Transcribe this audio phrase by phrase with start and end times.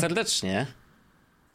[0.00, 0.66] Serdecznie.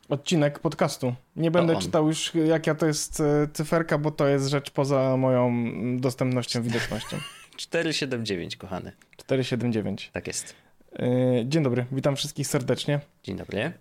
[0.09, 1.16] Odcinek podcastu.
[1.36, 5.52] Nie będę czytał już, jaka to jest e, cyferka, bo to jest rzecz poza moją
[5.99, 7.17] dostępnością, widocznością.
[7.58, 8.91] 479, kochany.
[9.17, 10.09] 479.
[10.13, 10.55] Tak jest.
[11.00, 11.05] E,
[11.45, 13.00] dzień dobry, witam wszystkich serdecznie.
[13.23, 13.59] Dzień dobry.
[13.59, 13.73] E,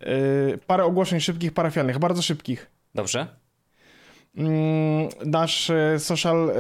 [0.67, 2.71] parę ogłoszeń szybkich, parafialnych, bardzo szybkich.
[2.95, 3.27] Dobrze.
[4.37, 6.51] Mm, nasz social,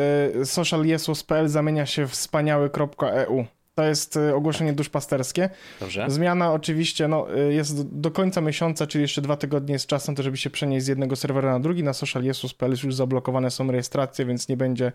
[0.44, 3.44] socialjesus.pl zamienia się w wspaniały.eu.
[3.74, 5.50] To jest y, ogłoszenie duszpasterskie.
[5.80, 6.04] Dobrze.
[6.08, 10.22] Zmiana oczywiście no, y, jest do końca miesiąca, czyli jeszcze dwa tygodnie jest czasem, to
[10.22, 11.82] żeby się przenieść z jednego serwera na drugi.
[11.82, 14.92] Na socialjesus.pl już zablokowane są rejestracje, więc nie będzie,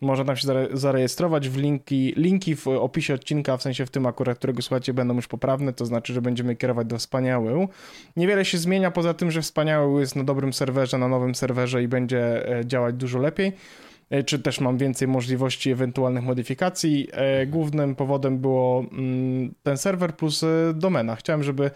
[0.00, 1.48] można tam się zarejestrować.
[1.48, 5.28] W linki, linki w opisie odcinka, w sensie w tym akurat, którego słuchacie, będą już
[5.28, 7.68] poprawne, to znaczy, że będziemy kierować do wspaniałego.
[8.16, 11.88] Niewiele się zmienia, poza tym, że wspaniały jest na dobrym serwerze, na nowym serwerze i
[11.88, 13.52] będzie e, działać dużo lepiej.
[14.12, 17.08] E, czy też mam więcej możliwości ewentualnych modyfikacji.
[17.12, 21.16] E, głównym powodem było mm, ten serwer plus e, domena.
[21.16, 21.70] Chciałem, żeby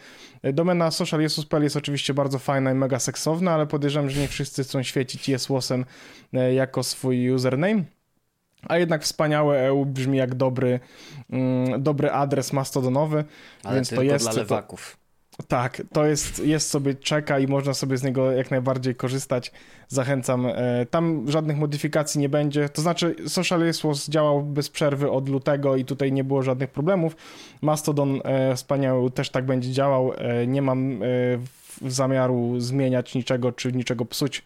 [0.52, 4.64] domena social Jesus.pl jest oczywiście bardzo fajna i mega seksowna, ale podejrzewam, że nie wszyscy
[4.64, 5.84] chcą świecić jesłosem
[6.54, 7.84] jako swój username.
[8.68, 10.80] A jednak wspaniałe EU brzmi jak dobry,
[11.30, 13.24] mm, dobry adres mastodonowy,
[13.64, 14.24] ale więc to jest.
[14.24, 15.05] Dla lewaków.
[15.48, 19.52] Tak, to jest, jest sobie czeka i można sobie z niego jak najbardziej korzystać.
[19.88, 20.46] Zachęcam.
[20.46, 22.68] E, tam żadnych modyfikacji nie będzie.
[22.68, 27.16] To znaczy, Social Resource działał bez przerwy od lutego i tutaj nie było żadnych problemów.
[27.62, 30.12] Mastodon e, wspaniały też tak będzie działał.
[30.18, 31.00] E, nie mam
[31.86, 34.42] zamiaru zmieniać niczego czy niczego psuć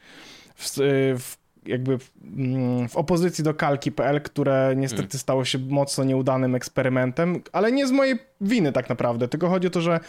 [0.54, 0.76] w,
[1.18, 1.98] w jakby
[2.36, 5.18] mm, w opozycji do kalki.pl, które niestety mm.
[5.18, 9.70] stało się mocno nieudanym eksperymentem, ale nie z mojej winy tak naprawdę, tylko chodzi o
[9.70, 10.00] to, że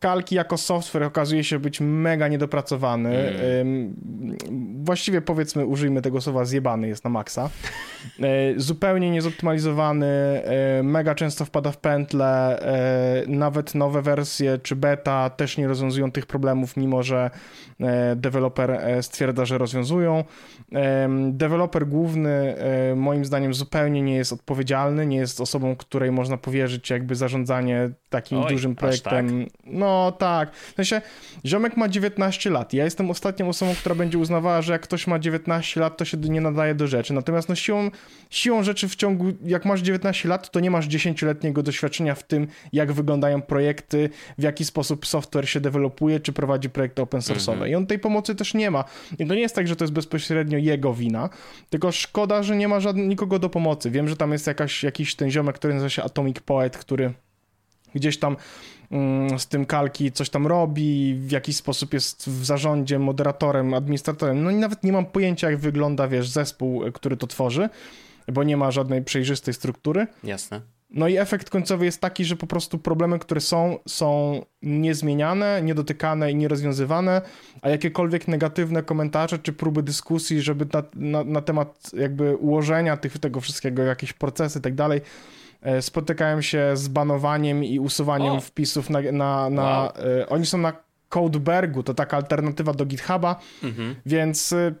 [0.00, 3.16] kalki jako software okazuje się być mega niedopracowany.
[3.16, 3.96] Mm.
[4.84, 7.50] Właściwie powiedzmy, użyjmy tego słowa, zjebany jest na maksa.
[8.20, 15.30] E, zupełnie niezoptymalizowany, e, mega często wpada w pętle, e, nawet nowe wersje czy beta
[15.30, 17.30] też nie rozwiązują tych problemów, mimo że
[18.16, 20.24] deweloper stwierdza, że rozwiązują.
[21.30, 22.56] Deweloper główny
[22.96, 27.75] moim zdaniem zupełnie nie jest odpowiedzialny, nie jest osobą, której można powierzyć jakby zarządzanie
[28.08, 29.44] takim Oj, dużym projektem.
[29.44, 29.54] Tak?
[29.66, 30.54] No tak.
[30.54, 31.00] W sensie,
[31.46, 32.72] ziomek ma 19 lat.
[32.72, 36.16] Ja jestem ostatnią osobą, która będzie uznawała, że jak ktoś ma 19 lat, to się
[36.16, 37.14] nie nadaje do rzeczy.
[37.14, 37.90] Natomiast no siłą,
[38.30, 42.46] siłą rzeczy w ciągu, jak masz 19 lat, to nie masz 10-letniego doświadczenia w tym,
[42.72, 47.52] jak wyglądają projekty, w jaki sposób software się dewelopuje, czy prowadzi projekty open source'owe.
[47.52, 47.70] Mhm.
[47.70, 48.84] I on tej pomocy też nie ma.
[49.18, 51.28] I to nie jest tak, że to jest bezpośrednio jego wina,
[51.70, 53.90] tylko szkoda, że nie ma żadnego, nikogo do pomocy.
[53.90, 57.12] Wiem, że tam jest jakaś, jakiś ten ziomek, który nazywa się Atomic Poet, który
[57.96, 58.36] gdzieś tam
[58.90, 64.44] mm, z tym kalki coś tam robi, w jakiś sposób jest w zarządzie, moderatorem, administratorem.
[64.44, 67.68] No i nawet nie mam pojęcia, jak wygląda, wiesz, zespół, który to tworzy,
[68.32, 70.06] bo nie ma żadnej przejrzystej struktury.
[70.24, 70.60] Jasne.
[70.90, 76.32] No i efekt końcowy jest taki, że po prostu problemy, które są, są niezmieniane, niedotykane
[76.32, 77.22] i nierozwiązywane,
[77.62, 83.18] a jakiekolwiek negatywne komentarze czy próby dyskusji, żeby na, na, na temat jakby ułożenia tych,
[83.18, 85.45] tego wszystkiego, jakieś procesy i tak dalej, E,
[85.80, 88.40] spotykają się z banowaniem i usuwaniem o.
[88.40, 89.00] wpisów na...
[89.00, 89.92] na, na wow.
[90.20, 90.72] E, oni są na
[91.08, 93.94] Codebergu, to taka alternatywa do GitHuba, mhm.
[94.06, 94.74] więc e,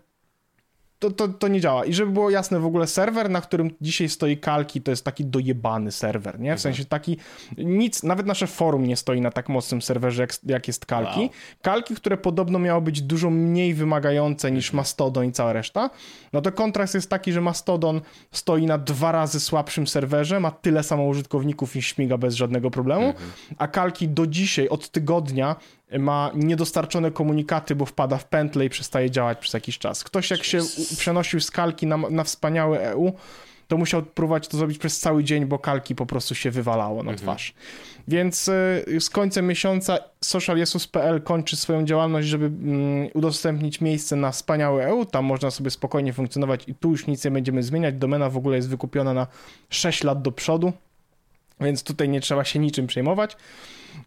[0.98, 1.84] to, to, to nie działa.
[1.84, 5.24] I żeby było jasne, w ogóle serwer, na którym dzisiaj stoi kalki, to jest taki
[5.24, 6.50] dojebany serwer, nie?
[6.50, 6.58] W mhm.
[6.58, 7.16] sensie taki,
[7.58, 11.20] nic, nawet nasze forum nie stoi na tak mocnym serwerze, jak, jak jest kalki.
[11.20, 11.28] Wow.
[11.62, 14.76] Kalki, które podobno miało być dużo mniej wymagające niż mhm.
[14.76, 15.90] Mastodon i cała reszta,
[16.32, 18.00] no to kontrast jest taki, że Mastodon
[18.32, 23.06] stoi na dwa razy słabszym serwerze, ma tyle samo użytkowników i śmiga bez żadnego problemu,
[23.06, 23.30] mhm.
[23.58, 25.56] a kalki do dzisiaj, od tygodnia
[25.98, 30.04] ma niedostarczone komunikaty, bo wpada w pętlę i przestaje działać przez jakiś czas.
[30.04, 30.60] Ktoś jak się
[30.98, 33.12] przenosił z kalki na, na wspaniałe EU,
[33.68, 37.10] to musiał próbować to zrobić przez cały dzień, bo kalki po prostu się wywalało na
[37.10, 37.18] mhm.
[37.18, 37.54] twarz.
[38.08, 44.86] Więc y, z końcem miesiąca socialjesus.pl kończy swoją działalność, żeby mm, udostępnić miejsce na wspaniałe
[44.86, 45.04] EU.
[45.04, 47.94] Tam można sobie spokojnie funkcjonować i tu już nic nie będziemy zmieniać.
[47.94, 49.26] Domena w ogóle jest wykupiona na
[49.70, 50.72] 6 lat do przodu,
[51.60, 53.36] więc tutaj nie trzeba się niczym przejmować.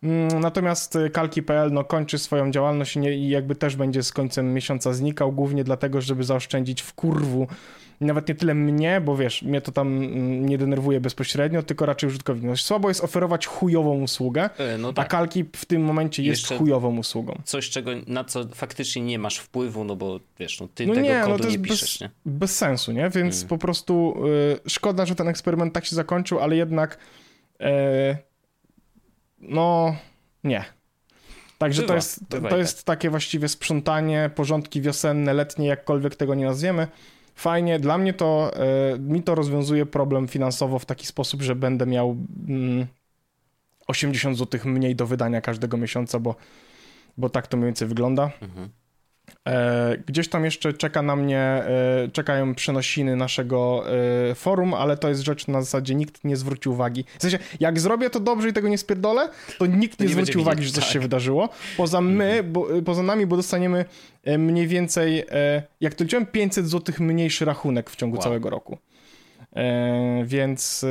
[0.04, 4.94] Mm, natomiast y, kalki.pl no, kończy swoją działalność i jakby też będzie z końcem miesiąca
[4.94, 7.48] znikał, głównie dlatego, żeby zaoszczędzić w kurwu
[8.02, 12.08] nawet nie tyle mnie, bo wiesz, mnie to tam mm, nie denerwuje bezpośrednio, tylko raczej
[12.08, 12.60] użytkownik.
[12.60, 15.06] Słabo jest oferować chujową usługę, e, no tak.
[15.06, 17.42] a kalki w tym momencie jest Jeszcze chujową usługą.
[17.46, 21.08] Coś, czego, na co faktycznie nie masz wpływu, no bo wiesz, no ty no tego
[21.08, 22.10] nie, kodu no to jest nie piszesz, bez, nie?
[22.26, 23.10] Bez sensu, nie?
[23.10, 23.50] Więc hmm.
[23.50, 24.16] po prostu
[24.66, 26.98] y, szkoda, że ten eksperyment tak się zakończył, ale jednak
[27.62, 27.66] y,
[29.42, 29.96] no,
[30.44, 30.66] nie.
[31.58, 32.86] Także bywa, to, jest, to jest tak.
[32.86, 36.88] takie właściwie sprzątanie, porządki wiosenne, letnie, jakkolwiek tego nie nazwiemy.
[37.36, 38.52] Fajnie, dla mnie to,
[38.96, 42.88] y, mi to rozwiązuje problem finansowo w taki sposób, że będę miał mm,
[43.88, 46.36] 80 zł mniej do wydania każdego miesiąca, bo
[47.20, 48.32] bo tak to mniej więcej wygląda.
[48.42, 48.70] Mhm.
[49.48, 53.84] E, gdzieś tam jeszcze czeka na mnie, e, czekają przenosiny naszego
[54.32, 57.06] e, forum, ale to jest rzecz na zasadzie nikt nie zwrócił uwagi.
[57.18, 60.38] W sensie, jak zrobię to dobrze i tego nie spierdolę, to nikt nie, nie zwróci
[60.38, 60.94] uwagi, że coś tak.
[60.94, 61.50] się wydarzyło.
[61.78, 62.54] Poza my, mhm.
[62.54, 63.86] bo, poza nami, bo dostaniemy
[64.38, 65.26] mniej więcej,
[65.82, 68.24] jak to liczyłem, 500 zł mniejszy rachunek w ciągu wow.
[68.24, 68.78] całego roku.
[70.26, 70.86] Więc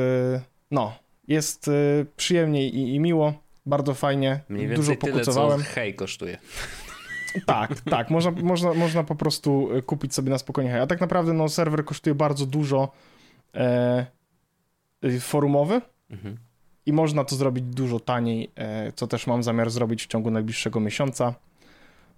[0.71, 0.93] no,
[1.27, 1.69] jest
[2.17, 3.33] przyjemnie i, i miło,
[3.65, 5.59] bardzo fajnie, Mniej dużo pokutowałem.
[5.59, 6.37] Tyle, co hej kosztuje.
[7.45, 8.09] Tak, tak.
[8.09, 10.81] Można, można, można po prostu e, kupić sobie na spokojnie.
[10.81, 12.91] A tak naprawdę no, serwer kosztuje bardzo dużo
[13.55, 14.05] e,
[15.01, 16.37] e, forumowy mhm.
[16.85, 20.79] i można to zrobić dużo taniej, e, co też mam zamiar zrobić w ciągu najbliższego
[20.79, 21.33] miesiąca.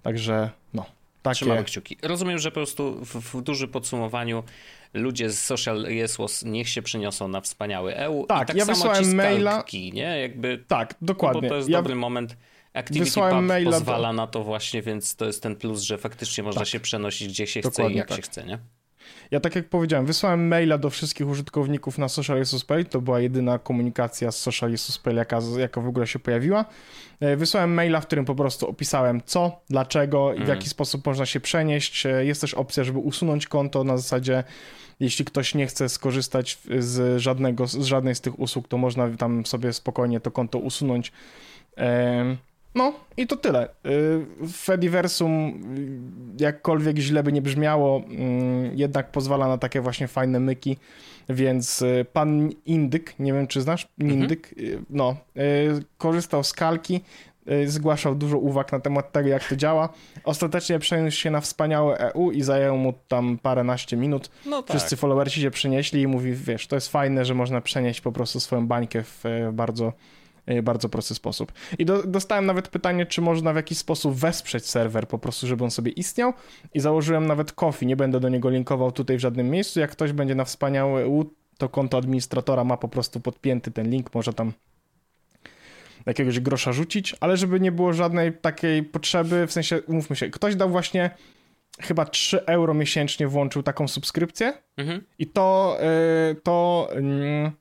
[0.01, 0.85] Także no.
[1.21, 1.35] Takie...
[1.35, 1.97] Trzymamy kciuki.
[2.01, 4.43] Rozumiem, że po prostu w, w dużym podsumowaniu
[4.93, 8.25] ludzie z Social Jesłos niech się przeniosą na wspaniały EU.
[8.25, 9.63] Tak, tak ja wysłałem maila.
[9.93, 10.21] Nie?
[10.21, 11.41] Jakby, tak, dokładnie.
[11.41, 11.77] Bo to jest ja...
[11.77, 12.37] dobry moment
[12.73, 14.13] Activity Wysłałem Pub maila pozwala do...
[14.13, 16.67] na to właśnie, więc to jest ten plus, że faktycznie można tak.
[16.67, 18.17] się przenosić gdzie się Dokładnie chce i jak tak.
[18.17, 18.59] się chce, nie?
[19.31, 23.59] Ja tak jak powiedziałem, wysłałem maila do wszystkich użytkowników na Social Pay, to była jedyna
[23.59, 24.71] komunikacja z Social
[25.03, 26.65] Pay, jaka, jaka w ogóle się pojawiła.
[27.19, 30.57] E, wysłałem maila, w którym po prostu opisałem co, dlaczego i w mhm.
[30.57, 32.05] jaki sposób można się przenieść.
[32.05, 34.43] E, jest też opcja, żeby usunąć konto na zasadzie
[34.99, 39.45] jeśli ktoś nie chce skorzystać z, żadnego, z żadnej z tych usług, to można tam
[39.45, 41.11] sobie spokojnie to konto usunąć.
[42.75, 43.69] No i to tyle.
[43.85, 45.61] Y, Fediversum,
[46.39, 50.77] jakkolwiek źle by nie brzmiało, mm, jednak pozwala na takie właśnie fajne myki,
[51.29, 54.85] więc y, pan Indyk, nie wiem czy znasz, Indyk, mhm.
[54.89, 55.15] no,
[55.97, 57.01] korzystał z kalki,
[57.65, 59.89] zgłaszał dużo uwag na temat tego, jak to działa.
[60.23, 64.29] Ostatecznie przeniósł się na wspaniałe EU i zajęło mu tam paręnaście minut.
[64.45, 64.77] No tak.
[64.77, 68.39] Wszyscy followersi się przenieśli i mówi, wiesz, to jest fajne, że można przenieść po prostu
[68.39, 69.23] swoją bańkę w
[69.53, 69.93] bardzo E,
[70.61, 71.51] bardzo prosty sposób.
[71.79, 75.63] I do, dostałem nawet pytanie, czy można w jakiś sposób wesprzeć serwer, po prostu, żeby
[75.63, 76.33] on sobie istniał.
[76.73, 77.85] I założyłem nawet Kofi.
[77.85, 79.79] Nie będę do niego linkował tutaj w żadnym miejscu.
[79.79, 81.25] Jak ktoś będzie na wspaniałe U,
[81.57, 84.53] to konto administratora ma po prostu podpięty ten link, może tam
[86.05, 90.55] jakiegoś grosza rzucić, ale żeby nie było żadnej takiej potrzeby, w sensie, umówmy się, ktoś
[90.55, 91.09] dał właśnie
[91.79, 95.03] chyba 3 euro miesięcznie włączył taką subskrypcję mhm.
[95.19, 95.77] i to,
[96.31, 97.51] y, to mm,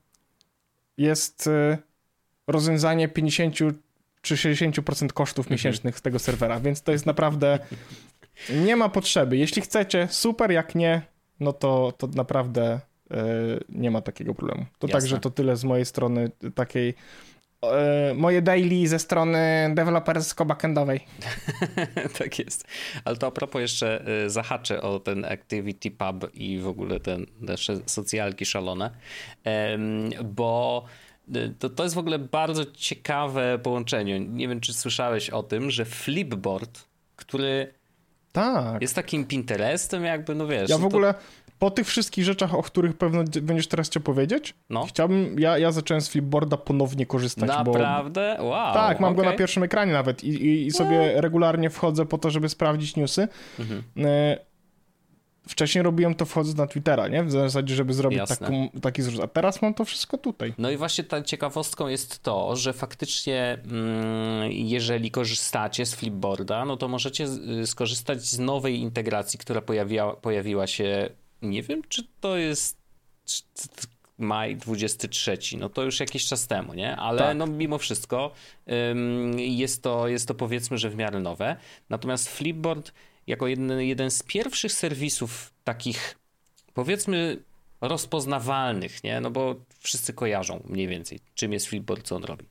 [0.97, 1.77] jest y,
[2.51, 3.55] rozwiązanie 50
[4.21, 5.53] czy 60% kosztów mhm.
[5.53, 7.59] miesięcznych z tego serwera, więc to jest naprawdę
[8.65, 9.37] nie ma potrzeby.
[9.37, 11.01] Jeśli chcecie, super, jak nie,
[11.39, 13.17] no to, to naprawdę yy,
[13.69, 14.65] nie ma takiego problemu.
[14.79, 14.99] To Jasne.
[15.01, 16.93] także to tyle z mojej strony takiej
[17.61, 20.99] e, moje daily ze strony dewelopersko-backendowej.
[22.19, 22.67] tak jest.
[23.05, 27.17] Ale to a propos jeszcze e, zahaczę o ten Activity Pub i w ogóle te
[27.39, 28.91] nasze socjalki szalone,
[30.23, 30.85] bo
[31.59, 34.19] to, to jest w ogóle bardzo ciekawe połączenie.
[34.19, 36.83] Nie wiem, czy słyszałeś o tym, że Flipboard,
[37.15, 37.73] który
[38.31, 38.81] tak.
[38.81, 40.69] jest takim Pinterestem jakby, no wiesz.
[40.69, 41.13] Ja w ogóle...
[41.13, 41.19] To
[41.61, 44.85] po tych wszystkich rzeczach, o których pewno będziesz teraz chciał powiedzieć, no.
[44.85, 47.49] chciałbym, ja, ja zacząłem z Flipboarda ponownie korzystać.
[47.49, 48.35] Naprawdę?
[48.39, 48.73] Bo, wow.
[48.73, 49.25] Tak, mam okay.
[49.25, 51.21] go na pierwszym ekranie nawet i, i, i sobie no.
[51.21, 53.27] regularnie wchodzę po to, żeby sprawdzić newsy.
[53.59, 53.83] Mhm.
[53.97, 54.37] E,
[55.47, 57.23] Wcześniej robiłem to wchodząc na Twittera, nie?
[57.23, 59.21] W zasadzie, żeby zrobić taką, taki zrzut.
[59.21, 60.53] A teraz mam to wszystko tutaj.
[60.57, 66.77] No i właśnie ta ciekawostką jest to, że faktycznie mm, jeżeli korzystacie z Flipboarda, no
[66.77, 67.25] to możecie
[67.61, 71.09] y, skorzystać z nowej integracji, która pojawiła, pojawiła się,
[71.41, 72.81] nie wiem, czy to jest
[74.17, 76.95] maj 23, no to już jakiś czas temu, nie?
[76.95, 77.37] Ale tak.
[77.37, 78.31] no mimo wszystko
[78.91, 81.55] ym, jest, to, jest to powiedzmy, że w miarę nowe.
[81.89, 82.91] Natomiast Flipboard
[83.31, 86.17] jako jeden, jeden z pierwszych serwisów takich,
[86.73, 87.37] powiedzmy,
[87.81, 89.21] rozpoznawalnych, nie?
[89.21, 92.45] No bo wszyscy kojarzą mniej więcej, czym jest Flipboard, co on robi.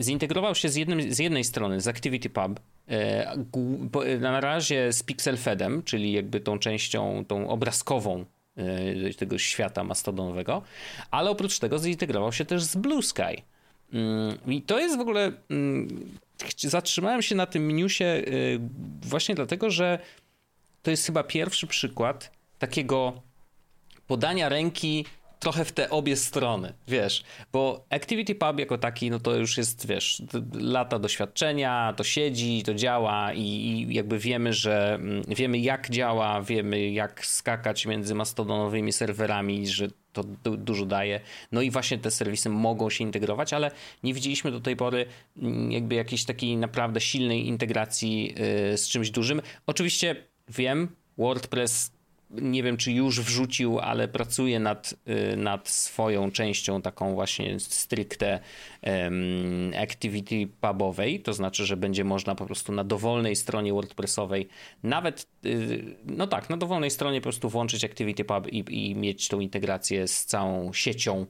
[0.00, 6.12] Zintegrował się z, jednym, z jednej strony z ActivityPub, e, na razie z PixelFedem, czyli
[6.12, 8.24] jakby tą częścią, tą obrazkową
[8.56, 10.62] e, tego świata mastodonowego,
[11.10, 13.42] ale oprócz tego zintegrował się też z Blue Sky.
[13.92, 16.18] Mm, I to jest w ogóle mm,
[16.58, 18.60] zatrzymałem się na tym newsie y,
[19.02, 19.98] właśnie dlatego, że
[20.82, 23.22] to jest chyba pierwszy przykład takiego
[24.06, 25.04] podania ręki
[25.42, 29.86] trochę w te obie strony, wiesz, bo Activity Pub jako taki, no to już jest,
[29.86, 30.22] wiesz,
[30.54, 36.42] lata doświadczenia, to siedzi, to działa i, i, jakby wiemy, że mm, wiemy jak działa,
[36.42, 40.24] wiemy jak skakać między mastodonowymi serwerami, że to
[40.56, 41.20] dużo daje.
[41.52, 43.70] No i właśnie te serwisy mogą się integrować, ale
[44.02, 48.34] nie widzieliśmy do tej pory mm, jakby jakiejś takiej naprawdę silnej integracji
[48.72, 49.42] y, z czymś dużym.
[49.66, 50.16] Oczywiście
[50.48, 50.88] wiem,
[51.18, 51.91] WordPress
[52.32, 54.94] nie wiem czy już wrzucił, ale pracuje nad,
[55.32, 58.40] y, nad swoją częścią taką właśnie stricte
[58.82, 64.48] um, activity pubowej, to znaczy, że będzie można po prostu na dowolnej stronie WordPressowej
[64.82, 69.28] nawet, y, no tak, na dowolnej stronie po prostu włączyć activity pub i, i mieć
[69.28, 71.26] tą integrację z całą siecią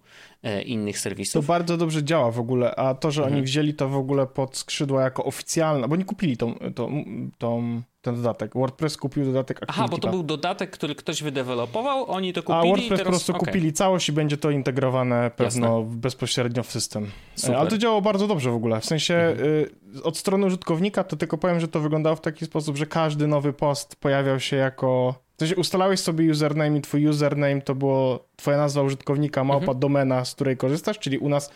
[0.64, 1.46] innych serwisów.
[1.46, 3.36] To bardzo dobrze działa w ogóle, a to, że mhm.
[3.36, 7.04] oni wzięli to w ogóle pod skrzydła jako oficjalne, bo nie kupili tą, tą,
[7.38, 8.54] tą ten dodatek.
[8.54, 12.58] WordPress kupił dodatek Activity Aha, bo to był dodatek, który ktoś wydevelopował, oni to kupili
[12.58, 13.04] A WordPress teraz...
[13.04, 13.46] po prostu okay.
[13.46, 15.96] kupili całość i będzie to integrowane pewno Jasne.
[15.96, 17.10] bezpośrednio w system.
[17.34, 17.56] Super.
[17.56, 18.80] Ale to działało bardzo dobrze w ogóle.
[18.80, 19.48] W sensie mhm.
[19.48, 23.26] y, od strony użytkownika to tylko powiem, że to wyglądało w taki sposób, że każdy
[23.26, 25.14] nowy post pojawiał się jako...
[25.42, 29.78] Sensie ustalałeś sobie username i twój username to było twoja nazwa użytkownika, małpa mhm.
[29.78, 31.50] domena, z której korzystasz, czyli u nas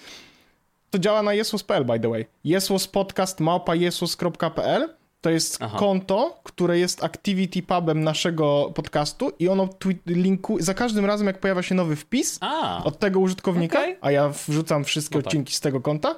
[0.90, 2.26] to działa na jesus.pl by the way.
[2.44, 4.88] Jesus podcast małpa jesus.pl
[5.20, 5.78] to jest Aha.
[5.78, 9.68] konto, które jest activity pubem naszego podcastu i ono
[10.06, 12.84] linku za każdym razem jak pojawia się nowy wpis a.
[12.84, 13.96] od tego użytkownika, okay.
[14.00, 15.26] a ja wrzucam wszystkie no tak.
[15.26, 16.14] odcinki z tego konta,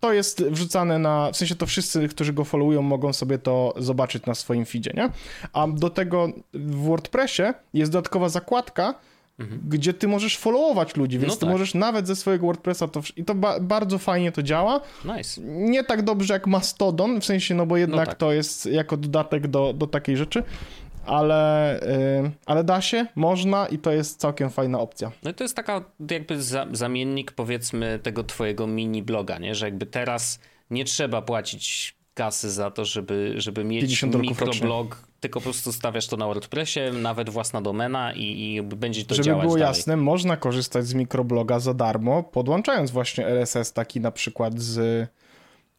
[0.00, 4.26] to jest wrzucane na, w sensie to wszyscy, którzy go followują mogą sobie to zobaczyć
[4.26, 5.10] na swoim feedzie, nie?
[5.52, 7.42] A do tego w WordPressie
[7.74, 8.94] jest dodatkowa zakładka,
[9.38, 9.60] mhm.
[9.68, 11.50] gdzie ty możesz followować ludzi, więc no ty tak.
[11.50, 13.02] możesz nawet ze swojego WordPressa to...
[13.16, 14.80] I to ba bardzo fajnie to działa.
[15.04, 15.40] Nice.
[15.44, 18.18] Nie tak dobrze jak Mastodon, w sensie, no bo jednak no tak.
[18.18, 20.42] to jest jako dodatek do, do takiej rzeczy,
[21.10, 21.80] ale,
[22.22, 25.12] yy, ale da się, można i to jest całkiem fajna opcja.
[25.22, 29.54] No i to jest taka jakby za, zamiennik powiedzmy tego twojego mini bloga, nie?
[29.54, 30.40] Że jakby teraz
[30.70, 36.16] nie trzeba płacić kasy za to, żeby, żeby mieć mikroblog, tylko po prostu stawiasz to
[36.16, 39.76] na WordPressie, nawet własna domena i, i będzie to żeby działać Żeby było dalej.
[39.76, 45.08] jasne, można korzystać z mikrobloga za darmo, podłączając właśnie RSS taki na przykład z,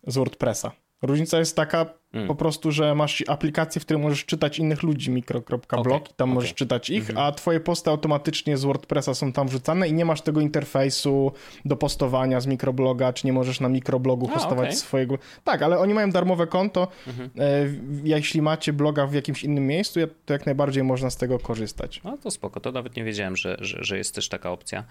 [0.08, 0.72] z WordPressa.
[1.02, 2.28] Różnica jest taka mm.
[2.28, 6.00] po prostu, że masz aplikację, w której możesz czytać innych ludzi, mikro.blog okay.
[6.00, 6.36] tam okay.
[6.36, 7.28] możesz czytać ich, mm -hmm.
[7.28, 11.32] a twoje posty automatycznie z WordPressa są tam wrzucane i nie masz tego interfejsu
[11.66, 14.76] do postowania z mikrobloga, czy nie możesz na mikroblogu a, hostować okay.
[14.76, 15.18] swojego...
[15.44, 16.88] Tak, ale oni mają darmowe konto.
[17.08, 17.42] Mm -hmm.
[17.42, 22.02] e, jeśli macie bloga w jakimś innym miejscu, to jak najbardziej można z tego korzystać.
[22.04, 24.84] No to spoko, to nawet nie wiedziałem, że, że, że jest też taka opcja.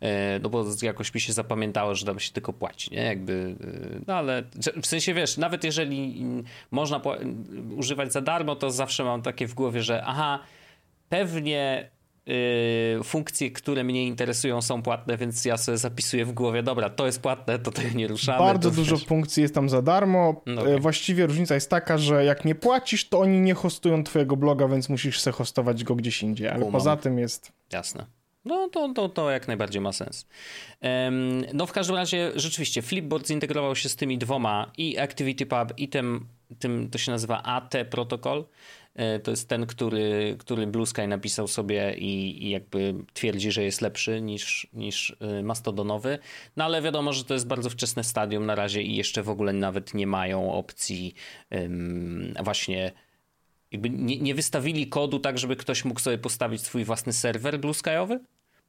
[0.00, 3.02] E, no bo jakoś mi się zapamiętało, że tam się tylko płaci, nie?
[3.02, 3.56] Jakby,
[3.96, 4.42] e, no ale
[4.82, 6.24] w sensie, wiesz, nawet jeżeli
[6.70, 7.00] można
[7.76, 10.38] używać za darmo, to zawsze mam takie w głowie, że aha,
[11.08, 11.90] pewnie
[12.96, 17.06] Yy, funkcje, które mnie interesują są płatne, więc ja sobie zapisuję w głowie, dobra, to
[17.06, 18.38] jest płatne, to tego nie ruszamy.
[18.38, 19.06] Bardzo dużo wiesz.
[19.06, 20.42] funkcji jest tam za darmo.
[20.46, 20.78] No okay.
[20.78, 24.88] Właściwie różnica jest taka, że jak nie płacisz, to oni nie hostują twojego bloga, więc
[24.88, 26.72] musisz se hostować go gdzieś indziej, ale Umam.
[26.72, 27.52] poza tym jest...
[27.72, 28.06] Jasne.
[28.44, 30.26] No to, to, to jak najbardziej ma sens.
[31.54, 36.26] No w każdym razie rzeczywiście Flipboard zintegrował się z tymi dwoma i ActivityPub i tym,
[36.58, 38.44] tym to się nazywa AT protokol.
[38.94, 43.62] E, to jest ten, który, który Blue Sky napisał sobie i, i, jakby twierdzi, że
[43.62, 46.18] jest lepszy niż, niż e, mastodonowy.
[46.56, 49.52] No ale wiadomo, że to jest bardzo wczesne stadium na razie i jeszcze w ogóle
[49.52, 51.14] nawet nie mają opcji
[51.50, 52.92] um, właśnie
[53.72, 57.74] jakby nie, nie, wystawili kodu tak, żeby ktoś mógł sobie postawić swój własny serwer Blue
[57.74, 58.20] Skyowy.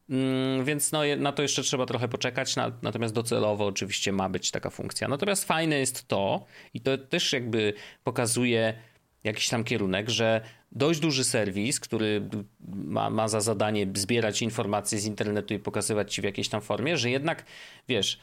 [0.09, 4.69] Mm, więc no, na to jeszcze trzeba trochę poczekać, natomiast docelowo oczywiście ma być taka
[4.69, 5.07] funkcja.
[5.07, 8.73] Natomiast fajne jest to, i to też jakby pokazuje
[9.23, 12.29] jakiś tam kierunek, że dość duży serwis, który
[12.67, 16.97] ma, ma za zadanie zbierać informacje z internetu i pokazywać ci w jakiejś tam formie,
[16.97, 17.45] że jednak,
[17.87, 18.19] wiesz,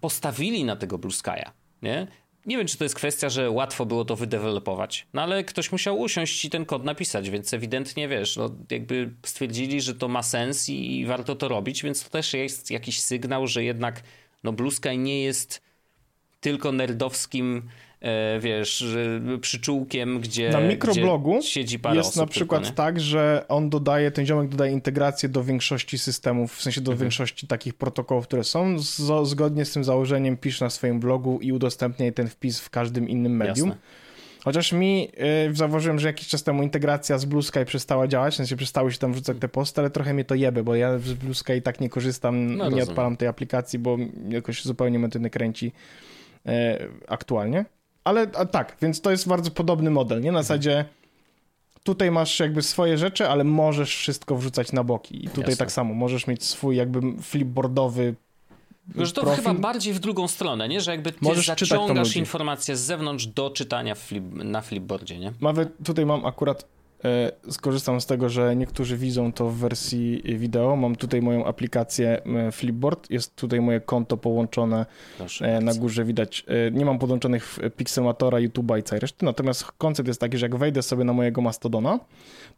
[0.00, 1.50] postawili na tego Blue Sky'a,
[1.82, 2.06] nie?
[2.46, 6.00] Nie wiem, czy to jest kwestia, że łatwo było to wydevelopować, no ale ktoś musiał
[6.00, 10.68] usiąść i ten kod napisać, więc ewidentnie wiesz, no jakby stwierdzili, że to ma sens
[10.68, 14.02] i, i warto to robić, więc to też jest jakiś sygnał, że jednak
[14.44, 15.62] no Blue Sky nie jest
[16.40, 17.68] tylko nerdowskim
[18.40, 18.84] wiesz,
[19.40, 24.10] przyczółkiem, gdzie Na mikroblogu gdzie siedzi parę jest na przykład tylko, tak, że on dodaje,
[24.10, 27.00] ten ziomek dodaje integrację do większości systemów, w sensie do mhm.
[27.00, 28.78] większości takich protokołów, które są.
[28.78, 33.08] Z, zgodnie z tym założeniem pisz na swoim blogu i udostępniaj ten wpis w każdym
[33.08, 33.68] innym medium.
[33.68, 33.82] Jasne.
[34.44, 35.02] Chociaż mi
[35.48, 38.92] yy, zauważyłem, że jakiś czas temu integracja z Blue Sky przestała działać, w sensie przestały
[38.92, 41.62] się tam wrzucać te posty, ale trochę mnie to jebe, bo ja z Blue Sky
[41.62, 42.88] tak nie korzystam, no, nie rozumiem.
[42.88, 43.96] odpalam tej aplikacji, bo
[44.28, 45.72] jakoś zupełnie mnie to nie kręci
[46.44, 46.52] yy,
[47.08, 47.64] aktualnie.
[48.04, 50.32] Ale tak, więc to jest bardzo podobny model, nie?
[50.32, 50.84] Na zasadzie
[51.82, 55.24] tutaj masz jakby swoje rzeczy, ale możesz wszystko wrzucać na boki.
[55.24, 55.56] I tutaj Jasne.
[55.56, 58.14] tak samo, możesz mieć swój jakby flipboardowy
[58.96, 59.44] że to profil.
[59.44, 60.80] chyba bardziej w drugą stronę, nie?
[60.80, 65.32] Że jakby ty Możesz zaciągasz informacje z zewnątrz do czytania flip, na flipboardzie, nie?
[65.40, 66.64] Nawet tutaj mam akurat
[67.50, 70.76] skorzystam z tego, że niektórzy widzą to w wersji wideo.
[70.76, 73.10] Mam tutaj moją aplikację e, Flipboard.
[73.10, 74.86] Jest tutaj moje konto połączone.
[75.18, 76.46] Proszę na górze widać.
[76.72, 79.24] Nie mam podłączonych Pixelmatora, YouTube'a i całej reszty.
[79.24, 81.98] Natomiast koncept jest taki, że jak wejdę sobie na mojego Mastodona,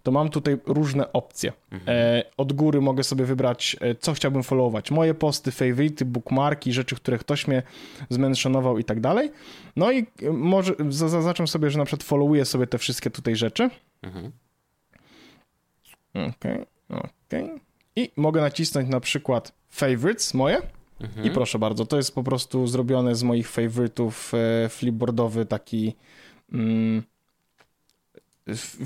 [0.02, 1.52] to mam tutaj różne opcje.
[1.72, 2.22] Mhm.
[2.36, 4.90] Od góry mogę sobie wybrać, co chciałbym followować.
[4.90, 7.62] Moje posty, favority, bookmarki, rzeczy, które ktoś mnie
[8.10, 9.32] zmenszonował i tak dalej.
[9.76, 13.70] No i może zaznaczam sobie, że na przykład followuję sobie te wszystkie tutaj rzeczy.
[14.04, 14.32] Mhm.
[16.14, 17.44] Okej, okay, okej.
[17.44, 17.60] Okay.
[17.96, 20.62] I mogę nacisnąć na przykład favorites moje.
[21.00, 21.26] Mhm.
[21.26, 25.94] I proszę bardzo, to jest po prostu zrobione z moich faworytów e, flipboardowy taki
[26.52, 27.02] mm,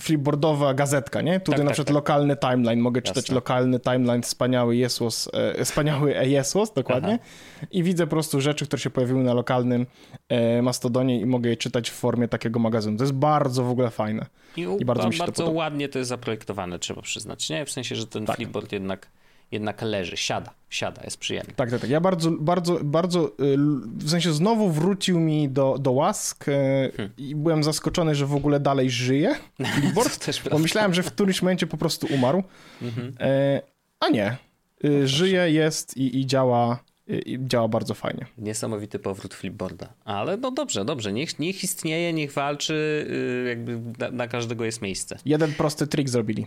[0.00, 1.41] flipboardowa gazetka, nie?
[1.41, 3.15] Tutaj tak, na tak, przykład tak, lokalny timeline, mogę Jasne.
[3.15, 7.19] czytać lokalny timeline, wspaniały Jesłos, e, wspaniały Jesłos, dokładnie.
[7.23, 7.67] Aha.
[7.71, 9.87] I widzę po prostu rzeczy, które się pojawiły na lokalnym
[10.29, 12.99] e, Mastodonie i mogę je czytać w formie takiego magazynu.
[12.99, 14.27] To jest bardzo w ogóle fajne.
[14.57, 17.65] I, I bardzo mi się bardzo to ładnie to jest zaprojektowane, trzeba przyznać, nie?
[17.65, 18.37] W sensie, że ten tak.
[18.37, 19.09] flipboard jednak
[19.52, 21.52] jednak leży, siada, siada, jest przyjemny.
[21.57, 21.90] Tak, tak, tak.
[21.90, 23.57] Ja bardzo, bardzo, bardzo, y,
[23.97, 26.52] w sensie znowu wrócił mi do, do łask y,
[26.97, 27.11] hmm.
[27.19, 29.35] i byłem zaskoczony, że w ogóle dalej żyje
[29.81, 32.43] Billboard, bo myślałem, że w którymś momencie po prostu umarł,
[32.83, 33.14] mhm.
[33.21, 33.62] e,
[34.00, 34.37] a nie.
[34.85, 36.78] Y, żyje, jest i, i działa
[37.26, 38.26] i działa bardzo fajnie.
[38.38, 39.88] Niesamowity powrót Flipboarda.
[40.05, 41.12] Ale no dobrze, dobrze.
[41.12, 43.07] Niech, niech istnieje, niech walczy,
[43.49, 45.19] jakby na, na każdego jest miejsce.
[45.25, 46.47] Jeden prosty trik zrobili.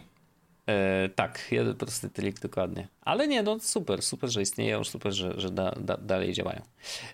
[0.72, 2.88] E, tak, jeden prosty trik dokładnie.
[3.02, 6.62] Ale nie, no super, super, że istnieją, super, że, że da, da, dalej działają.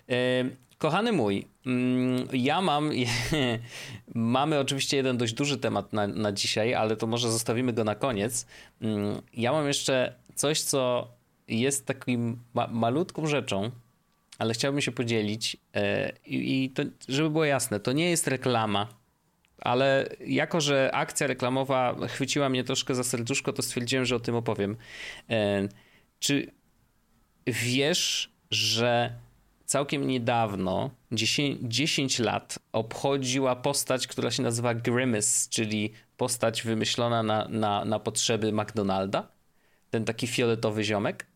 [0.08, 0.14] E,
[0.78, 2.90] kochany mój, mm, ja mam,
[4.14, 7.94] mamy oczywiście jeden dość duży temat na, na dzisiaj, ale to może zostawimy go na
[7.94, 8.46] koniec.
[8.80, 11.08] Mm, ja mam jeszcze coś, co
[11.48, 13.70] jest takim ma, malutką rzeczą,
[14.38, 18.97] ale chciałbym się podzielić e, i, to, żeby było jasne, to nie jest reklama,
[19.60, 24.34] ale jako, że akcja reklamowa chwyciła mnie troszkę za serduszko, to stwierdziłem, że o tym
[24.34, 24.76] opowiem.
[25.30, 25.68] E,
[26.18, 26.52] czy
[27.46, 29.12] wiesz, że
[29.64, 37.48] całkiem niedawno, 10, 10 lat, obchodziła postać, która się nazywa Grimace, czyli postać wymyślona na,
[37.48, 39.28] na, na potrzeby McDonalda?
[39.90, 41.26] Ten taki fioletowy ziomek?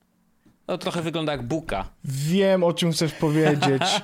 [0.69, 1.89] No trochę wygląda jak buka.
[2.05, 3.83] Wiem, o czym chcesz powiedzieć.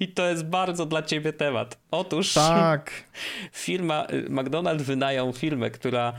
[0.00, 1.78] I to jest bardzo dla ciebie temat.
[1.90, 2.90] Otóż tak.
[3.52, 6.12] firma, y, McDonald's wynają firmę, która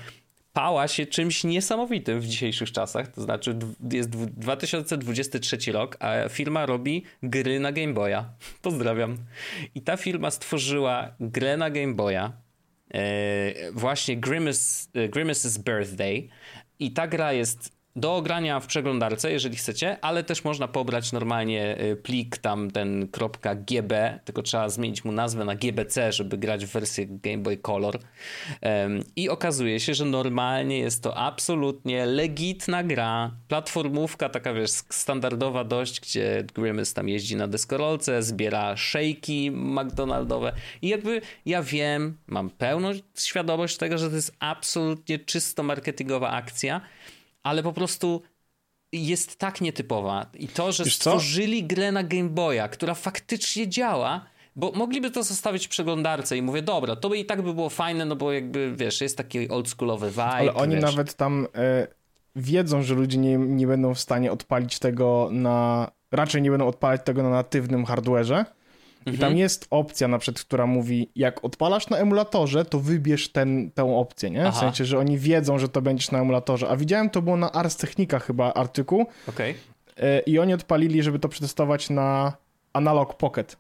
[0.54, 3.08] pała się czymś niesamowitym w dzisiejszych czasach.
[3.08, 3.56] To znaczy
[3.92, 8.26] jest 2023 rok, a firma robi gry na Game Boya.
[8.62, 9.18] Pozdrawiam.
[9.76, 12.32] I ta firma stworzyła grę na Game Boya,
[12.94, 16.30] e, właśnie Grimace, e, Grimace's Birthday.
[16.80, 21.82] I ta gra jest do ogrania w przeglądarce, jeżeli chcecie, ale też można pobrać normalnie
[21.82, 23.08] y, plik tam ten
[23.66, 28.00] .gb, tylko trzeba zmienić mu nazwę na gbc, żeby grać w wersję Game Boy Color.
[29.16, 36.00] I okazuje się, że normalnie jest to absolutnie legitna gra, platformówka taka wiesz, standardowa dość,
[36.02, 42.92] gdzie Grimace tam jeździ na deskorolce, zbiera szejki McDonaldowe i jakby ja wiem, mam pełną
[43.18, 46.82] świadomość tego, że to jest absolutnie czysto marketingowa akcja,
[47.44, 48.22] ale po prostu
[48.92, 50.26] jest tak nietypowa.
[50.34, 51.68] I to, że Wiesz stworzyli co?
[51.68, 54.26] grę na Game Boya, która faktycznie działa,
[54.56, 57.70] bo mogliby to zostawić w przeglądarce i mówię, dobra, to by i tak by było
[57.70, 60.24] fajne, no bo jakby, wiesz, jest taki oldschoolowy vibe.
[60.24, 60.84] Ale oni wiesz.
[60.84, 61.88] nawet tam e,
[62.36, 65.92] wiedzą, że ludzie nie, nie będą w stanie odpalić tego na...
[66.12, 68.46] Raczej nie będą odpalać tego na natywnym hardware'ze,
[69.06, 69.38] i tam mhm.
[69.38, 74.30] jest opcja na przykład, która mówi, jak odpalasz na emulatorze, to wybierz ten, tę opcję,
[74.30, 74.52] nie?
[74.52, 76.70] W sensie, że oni wiedzą, że to będziesz na emulatorze.
[76.70, 79.06] A widziałem, to było na Ars Technica chyba artykuł.
[79.28, 79.56] Okay.
[79.98, 82.34] E, I oni odpalili, żeby to przetestować na
[82.74, 83.58] Analog Pocket.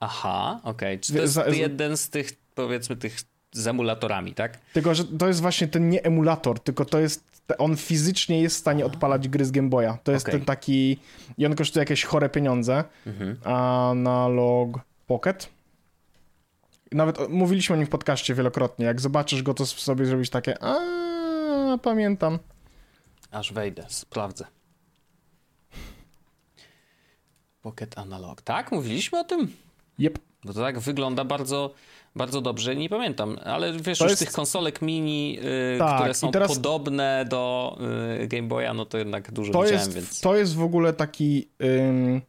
[0.00, 0.94] Aha, okej.
[0.94, 0.98] Okay.
[0.98, 3.20] Czy to jest z, jeden z tych, powiedzmy, tych
[3.52, 4.58] z emulatorami, tak?
[4.72, 8.58] Tylko, że to jest właśnie ten nie emulator, tylko to jest on fizycznie jest w
[8.58, 9.98] stanie odpalać gry z Game Boya.
[10.04, 10.38] To jest okay.
[10.38, 10.98] ten taki...
[11.38, 12.84] I on kosztuje jakieś chore pieniądze.
[13.06, 13.36] Mhm.
[13.44, 15.48] Analog Pocket.
[16.92, 18.86] Nawet mówiliśmy o nim w podcaście wielokrotnie.
[18.86, 22.38] Jak zobaczysz go, to sobie zrobić takie a pamiętam.
[23.30, 24.46] Aż wejdę, sprawdzę.
[27.62, 28.42] Pocket Analog.
[28.42, 28.72] Tak?
[28.72, 29.52] Mówiliśmy o tym?
[29.98, 30.18] Yep.
[30.46, 31.70] Bo to tak wygląda bardzo
[32.16, 34.22] bardzo dobrze, nie pamiętam, ale wiesz, to już jest...
[34.22, 35.42] tych konsolek mini, yy,
[35.78, 36.48] tak, które są teraz...
[36.48, 37.76] podobne do
[38.20, 40.20] yy, Game Boya, no to jednak dużo to widziałem, jest, więc...
[40.20, 41.48] To jest w ogóle taki...
[41.62, 42.22] Ym,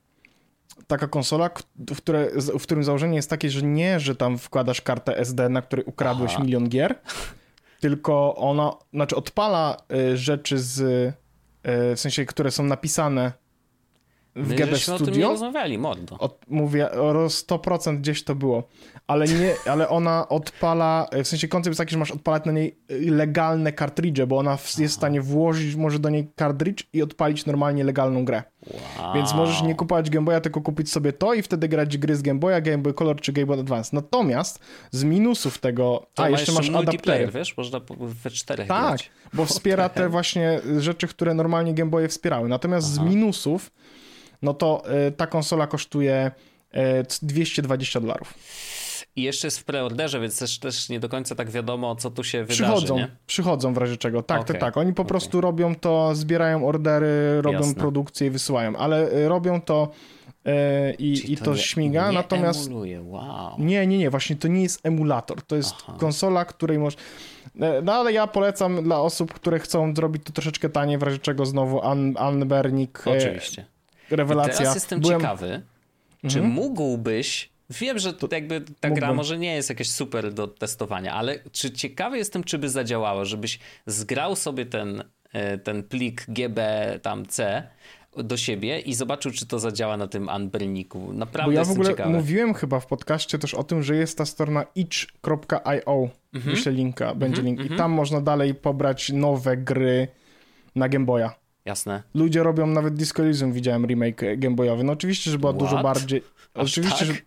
[0.87, 1.49] taka konsola,
[1.89, 5.61] w, które, w którym założenie jest takie, że nie, że tam wkładasz kartę SD, na
[5.61, 6.43] której ukradłeś Aha.
[6.43, 6.95] milion gier,
[7.81, 11.13] tylko ona, znaczy odpala y, rzeczy z, y,
[11.95, 13.31] w sensie, które są napisane
[14.37, 15.29] w My GB żeśmy o tym nie Studio.
[15.29, 16.17] rozmawiali, mordo.
[16.19, 18.63] Od, mówię, o 100% gdzieś to było.
[19.07, 22.79] Ale nie, ale ona odpala, w sensie koncept jest taki, że masz odpalać na niej
[22.89, 27.45] legalne kartridże, bo ona w- jest w stanie włożyć może do niej kartridż i odpalić
[27.45, 28.43] normalnie legalną grę.
[28.99, 29.13] Wow.
[29.13, 32.21] Więc możesz nie kupować Game Boya, tylko kupić sobie to i wtedy grać gry z
[32.21, 33.89] Game Boya, Game Boy Color czy Game Boy Advance.
[33.93, 34.59] Natomiast
[34.91, 37.27] z minusów tego, To a jeszcze masz adaptery.
[37.33, 37.57] wiesz?
[37.57, 39.11] Można we czterech Tak, grać.
[39.33, 42.49] bo wspiera te właśnie rzeczy, które normalnie Game Boye wspierały.
[42.49, 43.07] Natomiast z Aha.
[43.09, 43.71] minusów,
[44.41, 46.31] no to y, ta konsola kosztuje
[46.75, 46.79] y,
[47.21, 48.33] 220 dolarów.
[49.15, 52.23] I jeszcze jest w preorderze, więc też, też nie do końca tak wiadomo, co tu
[52.23, 53.07] się wydarzy, Przychodzą, nie?
[53.27, 54.23] przychodzą w razie czego.
[54.23, 54.77] Tak, Okej, tak, tak.
[54.77, 55.09] Oni po okej.
[55.09, 57.75] prostu robią to, zbierają ordery, robią Jasne.
[57.75, 59.89] produkcję i wysyłają, ale y, robią to
[60.47, 60.51] y,
[60.99, 63.55] i, Czyli i to, nie, śmiga, nie natomiast emuluje, wow.
[63.59, 65.41] Nie, nie, nie, właśnie to nie jest emulator.
[65.41, 65.95] To jest Aha.
[65.99, 66.99] konsola, której możesz.
[67.83, 71.45] No ale ja polecam dla osób, które chcą zrobić to troszeczkę taniej, w razie czego
[71.45, 73.65] znowu Un Unbernik, e, Oczywiście.
[74.11, 74.57] I rewelacja.
[74.57, 75.61] teraz jestem Byłem- ciekawy,
[76.27, 76.47] czy Mhm.
[76.53, 77.49] mógłbyś.
[77.69, 79.15] Wiem, że to jakby ta gra mógłbym.
[79.15, 83.59] może nie jest jakaś super do testowania, ale czy ciekawy jestem, czy by zadziałało, żebyś
[83.85, 87.63] zgrał sobie ten, e, ten plik GB tam C
[88.17, 91.13] do siebie i zobaczył, czy to zadziała na tym Unburniku.
[91.13, 92.09] Naprawdę Bo ja w ogóle ciekawy.
[92.09, 96.09] mówiłem chyba w podcaście też o tym, że jest ta strona itch.io.
[96.33, 96.55] Mhm.
[96.55, 97.65] Wyślę linka, będzie link.
[97.65, 100.07] I tam można dalej pobrać nowe gry
[100.75, 101.29] na Game Boya.
[101.67, 102.03] Jasne.
[102.13, 104.83] Ludzie robią nawet Disco Elysium, widziałem remake Game Boyowy.
[104.83, 105.63] No oczywiście, że była What?
[105.63, 106.23] dużo bardziej...
[106.53, 107.15] Aż oczywiście, tak?
[107.15, 107.21] że...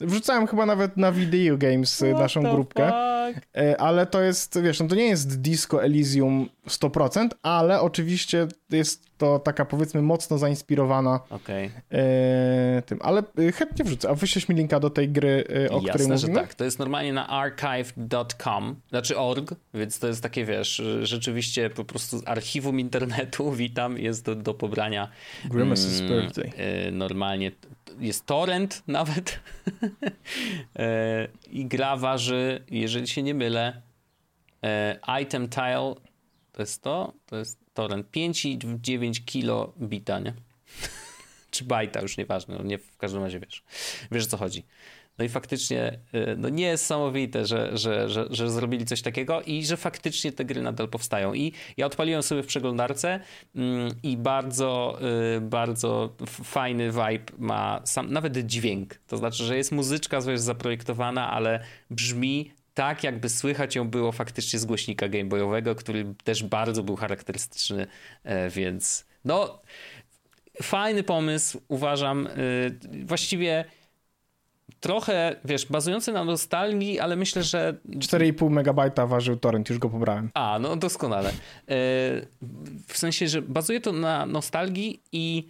[0.00, 2.86] Wrzucałem chyba nawet na Video Games e, What naszą grupkę.
[2.86, 3.46] fuck?
[3.56, 9.06] E, Ale to jest, wiesz, no to nie jest Disco Elysium 100%, ale oczywiście jest
[9.18, 11.70] to taka powiedzmy mocno zainspirowana Okej.
[11.92, 12.98] e, tym.
[13.02, 14.08] Ale e, chętnie wrzucę.
[14.08, 16.46] A wyślesz mi linka do tej gry, e, o której Jasne, że mówimy?
[16.46, 16.54] tak.
[16.54, 22.18] To jest normalnie na archive.com, znaczy org, więc to jest takie, wiesz, rzeczywiście po prostu
[22.18, 25.08] z archiwum internetu, witam, jest do, do pobrania.
[25.48, 26.52] Grimace's Mm, Birthday.
[26.92, 27.52] Normalnie
[28.00, 29.40] jest torrent nawet
[31.50, 33.82] i gra waży, jeżeli się nie mylę,
[34.62, 35.94] e, item tile
[36.52, 40.34] to jest to, to jest torrent 5,9 kilo bita, nie?
[41.50, 43.62] Czy bajta, już nieważne, no nie w każdym razie wiesz.
[44.10, 44.64] Wiesz o co chodzi.
[45.18, 49.76] No i faktycznie y, no niesamowite, że, że, że, że zrobili coś takiego i że
[49.76, 51.34] faktycznie te gry nadal powstają.
[51.34, 53.20] I ja odpaliłem sobie w przeglądarce
[53.56, 54.98] mm, i bardzo,
[55.36, 58.94] y, bardzo fajny vibe ma sam, nawet dźwięk.
[59.06, 64.58] To znaczy, że jest muzyczka wiesz, zaprojektowana, ale brzmi tak, jakby słychać ją było faktycznie
[64.58, 67.86] z głośnika gameboyowego, który też bardzo był charakterystyczny,
[68.24, 69.62] e, więc no
[70.62, 72.26] fajny pomysł, uważam.
[72.26, 73.64] y, Właściwie
[74.80, 80.30] trochę, wiesz, bazujący na nostalgii, ale myślę, że 4,5 megabajta ważył torrent, już go pobrałem.
[80.34, 81.28] a, no doskonale.
[81.28, 81.34] E,
[82.88, 85.48] W sensie, że bazuje to na nostalgii i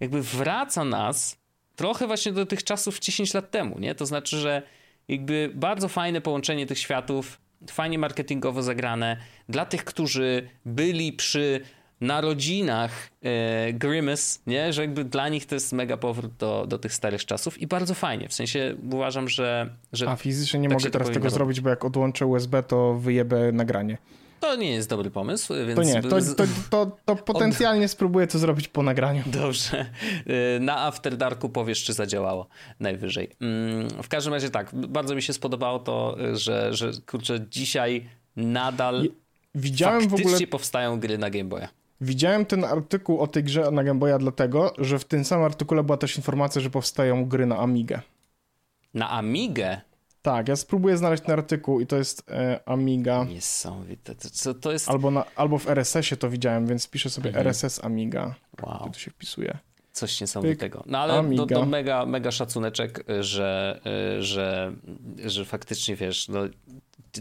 [0.00, 1.36] jakby wraca nas
[1.76, 3.94] trochę właśnie do tych czasów 10 lat temu, nie?
[3.94, 4.62] To znaczy, że
[5.08, 9.16] jakby bardzo fajne połączenie tych światów, fajnie marketingowo zagrane.
[9.48, 11.60] Dla tych, którzy byli przy
[12.02, 14.72] narodzinach e, Grimace, nie?
[14.72, 17.94] Że jakby dla nich to jest mega powrót do, do tych starych czasów i bardzo
[17.94, 18.28] fajnie.
[18.28, 21.34] W sensie uważam, że, że A fizycznie nie tak mogę teraz tego robić.
[21.34, 23.98] zrobić, bo jak odłączę USB, to wyjebę nagranie.
[24.40, 25.76] to nie jest dobry pomysł, więc...
[25.76, 29.22] To nie, to, to, to, to potencjalnie spróbuję to zrobić po nagraniu.
[29.26, 29.86] Dobrze.
[30.56, 32.46] Y, Na After Darku powiesz, czy zadziałało
[32.80, 33.30] najwyżej.
[33.40, 39.08] Mm, W każdym razie tak, bardzo mi się spodobało to, że, że kurczę, dzisiaj nadal
[39.54, 41.68] Widziałem w faktycznie ogóle, powstają gry na Game Boya.
[42.02, 45.82] Widziałem ten artykuł o tej grze na Game Boya dlatego, że w tym samym artykule
[45.82, 48.00] była też informacja, że powstają gry na Amigę.
[48.94, 49.80] Na Amigę?
[50.22, 53.24] Tak, ja spróbuję znaleźć ten artykuł i to jest e, Amiga.
[53.24, 54.14] Niesamowite.
[54.14, 54.88] To, co to jest...
[54.88, 57.46] Albo, na, albo w RSS-ie to widziałem, więc piszę sobie Mhm.
[57.46, 58.34] RSS Amiga.
[58.62, 58.78] Wow.
[58.82, 59.58] Gdzie to się wpisuje?
[59.92, 60.82] Coś niesamowitego.
[60.86, 61.44] No ale do, Amiga.
[61.46, 63.80] do mega, mega szacuneczek, że,
[64.18, 64.72] y, że,
[65.24, 66.40] że faktycznie wiesz, no,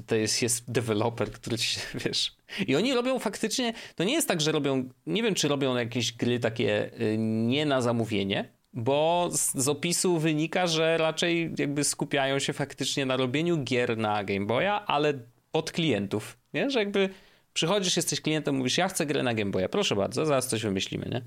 [0.07, 2.35] to jest, jest deweloper, który ci, wiesz.
[2.67, 6.13] I oni robią faktycznie, to nie jest tak, że robią, nie wiem, czy robią jakieś
[6.13, 12.39] gry takie y, nie na zamówienie, bo z, z opisu wynika, że raczej jakby skupiają
[12.39, 15.13] się faktycznie na robieniu gier na Game Boya, ale
[15.53, 16.69] od klientów, nie?
[16.69, 17.09] Że jakby
[17.53, 21.09] przychodzisz, jesteś klientem, mówisz, ja chcę grę na Game Boya, proszę bardzo, zaraz coś wymyślimy,
[21.11, 21.21] nie?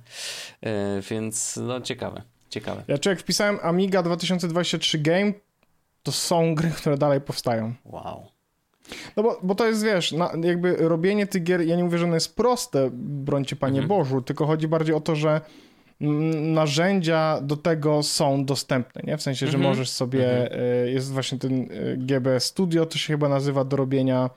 [0.70, 2.84] E, więc no ciekawe, ciekawe.
[2.88, 5.32] Ja czy jak wpisałem Amiga 2023 Game,
[6.02, 7.74] to są gry, które dalej powstają.
[7.84, 8.33] Wow.
[9.16, 12.04] No bo, bo to jest, wiesz, na, jakby robienie tych gier, ja nie mówię, że
[12.04, 13.88] ono jest proste, brońcie Panie Mhm.
[13.88, 15.40] Bożu, tylko chodzi bardziej o to, że
[16.40, 19.16] narzędzia do tego są dostępne, nie?
[19.16, 19.70] W sensie, że Mhm.
[19.70, 20.52] możesz sobie,
[20.84, 24.30] e, jest właśnie ten e, GB Studio, to się chyba nazywa do robienia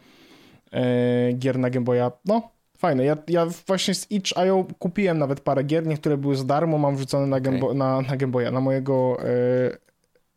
[0.73, 2.41] e, gier na Game Boya, no,
[2.77, 3.05] Fajne.
[3.05, 7.27] Ja, ja właśnie z itch.io kupiłem nawet parę gier, niektóre były za darmo, mam wrzucone
[7.27, 9.27] na, Gamebo- na, na Game Boya, na mojego e,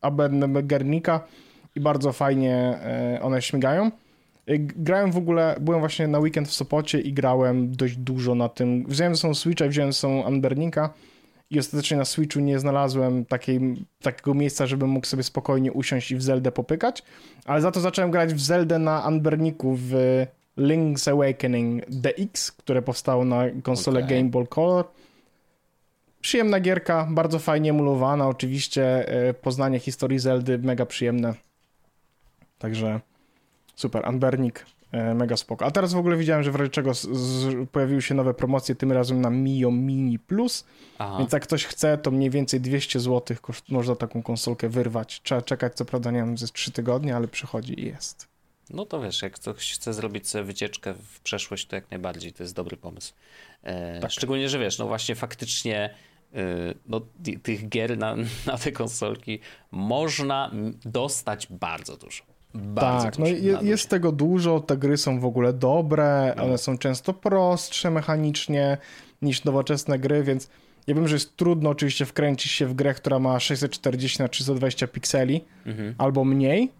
[0.01, 1.21] Abedgernika
[1.77, 2.79] i bardzo fajnie
[3.23, 3.91] one śmigają.
[4.51, 8.49] E, grałem w ogóle, byłem właśnie na weekend w Sopocie i grałem dość dużo na
[8.49, 8.85] tym.
[8.89, 10.95] Wziąłem są Switcha, wziąłem są Unburnika
[11.51, 13.61] i ostatecznie na Switchu nie znalazłem takiej,
[14.03, 17.03] takiego miejsca, żebym mógł sobie spokojnie usiąść i w Zeldę popykać,
[17.45, 19.95] ale za to zacząłem grać w Zeldę na Unburniku w
[20.59, 24.17] Link's Awakening DX, które powstało na konsolę Okay.
[24.17, 24.85] Game Boy Color.
[26.21, 31.35] Przyjemna gierka, bardzo fajnie emulowana, oczywiście e, poznanie historii Zeldy mega przyjemne.
[32.59, 33.01] Także
[33.81, 35.65] super, Unburnik, e, mega spoko.
[35.65, 38.75] A teraz w ogóle widziałem, że w razie czego z, z, pojawiły się nowe promocje,
[38.75, 40.65] tym razem na Mio Mini Plus,
[40.99, 41.17] Aha.
[41.19, 45.21] więc jak ktoś chce, to mniej więcej 200 zł koszt, można taką konsolkę wyrwać.
[45.23, 48.29] Trzeba czekać, co prawda, nie wiem, ze 3 tygodnie, ale przychodzi i jest.
[48.71, 52.43] No to wiesz, jak ktoś chce zrobić sobie wycieczkę w przeszłość, to jak najbardziej to
[52.43, 53.13] jest dobry pomysł.
[53.63, 54.11] E, Tak.
[54.11, 55.95] Szczególnie, że wiesz, no właśnie faktycznie
[56.35, 56.45] e,
[56.87, 58.17] no, ty- tych gier na,
[58.47, 59.39] na te konsolki
[59.71, 60.51] można
[60.85, 62.25] dostać bardzo dużo.
[62.55, 63.77] Bardzo tak, no jest luzie.
[63.89, 66.45] tego dużo, te gry są w ogóle dobre, No.
[66.45, 68.79] one są często prostsze mechanicznie
[69.23, 70.51] niż nowoczesne gry, więc
[70.87, 74.87] ja wiem, że jest trudno oczywiście wkręcić się w grę, która ma 640 na 320
[74.87, 75.95] pikseli Mhm.
[75.99, 76.73] albo mniej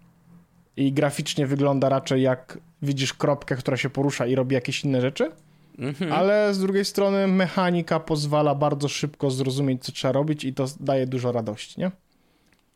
[0.77, 5.31] i graficznie wygląda raczej jak widzisz kropkę, która się porusza i robi jakieś inne rzeczy,
[5.79, 6.11] Mhm.
[6.13, 11.07] ale z drugiej strony mechanika pozwala bardzo szybko zrozumieć, co trzeba robić i to daje
[11.07, 11.91] dużo radości, nie?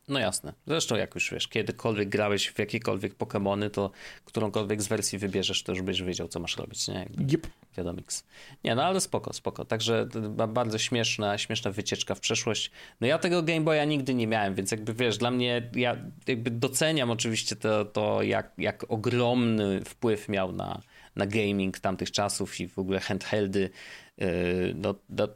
[0.08, 0.54] No jasne.
[0.68, 3.92] Zresztą jak już wiesz, kiedykolwiek grałeś w jakiekolwiek Pokémony, to
[4.26, 6.94] którąkolwiek z wersji wybierzesz, to już będziesz wiedział, co masz robić, nie?
[6.94, 7.48] Jakby Yep.
[7.78, 8.24] Wiadomiks.
[8.64, 9.66] Nie, no ale spoko, spoko.
[9.66, 10.08] Także
[10.48, 12.72] bardzo śmieszna, śmieszna wycieczka w przeszłość.
[13.02, 16.52] No ja tego Game Boya nigdy nie miałem, więc jakby wiesz, dla mnie, ja jakby
[16.52, 20.82] doceniam oczywiście to, to jak, jak ogromny wpływ miał na,
[21.16, 23.70] na gaming tamtych czasów i w ogóle handheldy.
[24.18, 24.28] Yy,
[24.76, 24.96] No,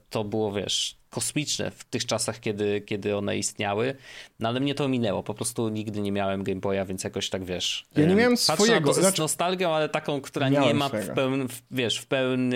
[0.09, 3.95] to było, wiesz, kosmiczne w tych czasach, kiedy, kiedy one istniały,
[4.39, 7.43] no ale mnie to minęło, po prostu nigdy nie miałem Game Boya, więc jakoś tak,
[7.45, 7.85] wiesz...
[7.95, 11.09] Ja nie em, miałem patrzę swojego, ze znaczy- nostalgią, ale taką, która nie ma w
[11.15, 12.51] pełnym, wiesz, w pełnym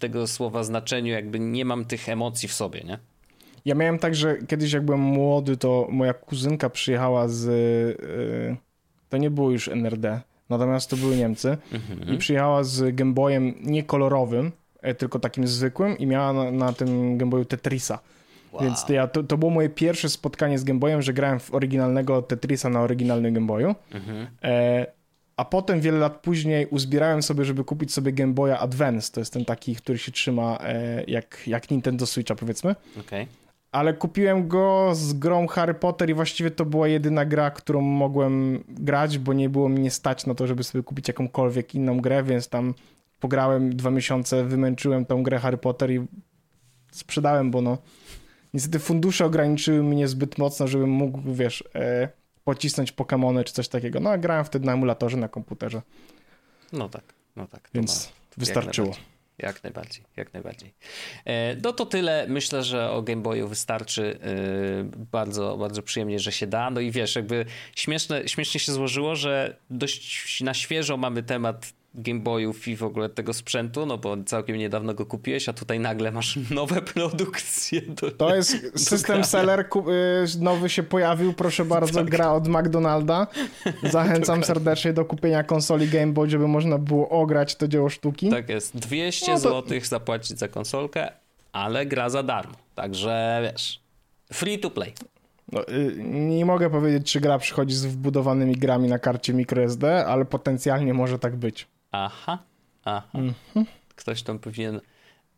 [0.00, 2.98] tego słowa znaczeniu, jakby nie mam tych emocji w sobie, nie?
[3.64, 7.44] Ja miałem tak, że kiedyś jak byłem młody, to moja kuzynka przyjechała z...
[7.48, 8.56] y,
[9.08, 10.20] To nie było już NRD,
[10.50, 11.56] natomiast to były Niemcy.
[11.72, 12.14] Mhm.
[12.14, 14.52] I przyjechała z Game Boyem nie kolorowym, e,
[14.98, 17.98] tylko takim zwykłym i miała na, na tym Game Boyu Tetrisa.
[18.52, 18.62] Wow.
[18.62, 21.54] Więc to, ja, to, to było moje pierwsze spotkanie z Game Boyem, że grałem w
[21.54, 23.74] oryginalnego Tetrisa na oryginalnym Game Boyu.
[23.94, 24.26] Mhm.
[24.42, 24.86] E,
[25.36, 29.12] a potem wiele lat później uzbierałem sobie, żeby kupić sobie Game Boya Advance.
[29.12, 32.74] To jest ten taki, który się trzyma e, jak, jak Nintendo Switcha powiedzmy.
[33.00, 33.26] Okej.
[33.72, 38.64] Ale kupiłem go z grą Harry Potter i właściwie to była jedyna gra, którą mogłem
[38.68, 42.48] grać, bo nie było mnie stać na to, żeby sobie kupić jakąkolwiek inną grę, więc
[42.48, 42.74] tam
[43.22, 46.00] pograłem dwa miesiące, wymęczyłem tą grę Harry Potter i
[46.92, 47.78] sprzedałem, bo no
[48.54, 52.08] niestety fundusze ograniczyły mnie zbyt mocno, żebym mógł, wiesz, e,
[52.44, 54.00] pocisnąć Pokémony czy coś takiego.
[54.00, 55.82] No a grałem wtedy na emulatorze na komputerze,
[56.72, 57.04] No tak,
[57.36, 57.68] no tak.
[57.74, 58.88] więc ma- wystarczyło.
[58.88, 60.04] Jak najbardziej, jak najbardziej.
[60.16, 60.74] Jak najbardziej.
[61.24, 62.26] E, no to tyle.
[62.28, 64.18] Myślę, że o Game Boyu wystarczy.
[64.22, 66.70] E, bardzo, bardzo przyjemnie, że się da.
[66.70, 67.44] No i wiesz, jakby
[67.76, 73.08] śmieszne, śmiesznie się złożyło, że dość na świeżo mamy temat Game Boyów i w ogóle
[73.08, 77.82] tego sprzętu, no bo całkiem niedawno go kupiłeś, a tutaj nagle masz nowe produkcje.
[77.82, 78.10] Do...
[78.10, 82.10] To jest system seller, y, nowy się pojawił, proszę bardzo, Tak.
[82.10, 83.26] gra od McDonalda.
[83.90, 88.30] Zachęcam serdecznie do kupienia konsoli Game Boy, żeby można było ograć to dzieło sztuki.
[88.30, 88.76] Tak jest.
[88.76, 91.12] 200 No to- zł zapłacić za konsolkę,
[91.52, 92.54] ale gra za darmo.
[92.74, 93.80] Także wiesz,
[94.32, 94.92] free to play.
[95.52, 100.24] No, y, nie mogę powiedzieć, czy gra przychodzi z wbudowanymi grami na karcie microSD, ale
[100.24, 101.66] potencjalnie może tak być.
[101.92, 102.38] Aha,
[102.84, 103.08] aha.
[103.14, 103.66] Mhm.
[103.96, 104.80] Ktoś tam powinien,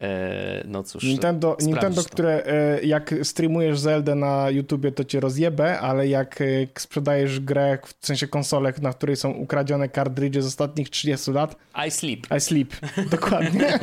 [0.01, 2.09] e, no cóż, Nintendo, Nintendo to.
[2.09, 6.45] które e, jak streamujesz Zeldę na YouTubie, to cię rozjebę, ale jak e,
[6.79, 11.91] sprzedajesz grę, w sensie konsolę, na której są ukradzione kartridże z ostatnich 30 lat, I
[11.91, 12.27] sleep.
[12.37, 12.77] I sleep.
[13.11, 13.79] Dokładnie.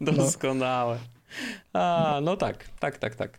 [0.00, 0.98] Doskonałe.
[1.72, 3.38] A, no tak, tak, tak, tak.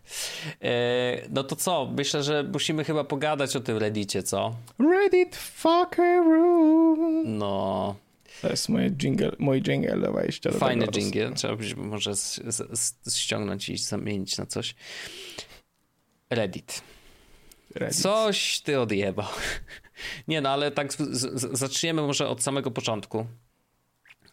[0.62, 1.92] E, no to co?
[1.96, 4.54] Myślę, że musimy chyba pogadać o tym Reddicie, co?
[4.78, 7.22] Reddit fuckaroo.
[7.24, 7.94] No,
[8.42, 11.32] To jest moje jingle, mój jingle do wejścia do fajny tego jingle.
[11.32, 14.74] Trzeba być może z, z, z, ściągnąć i zamienić na coś.
[16.30, 16.82] Reddit.
[17.74, 17.98] Reddit.
[18.02, 19.26] Coś ty odjebał.
[20.28, 23.26] Nie no, ale tak z, zaczniemy może od samego początku.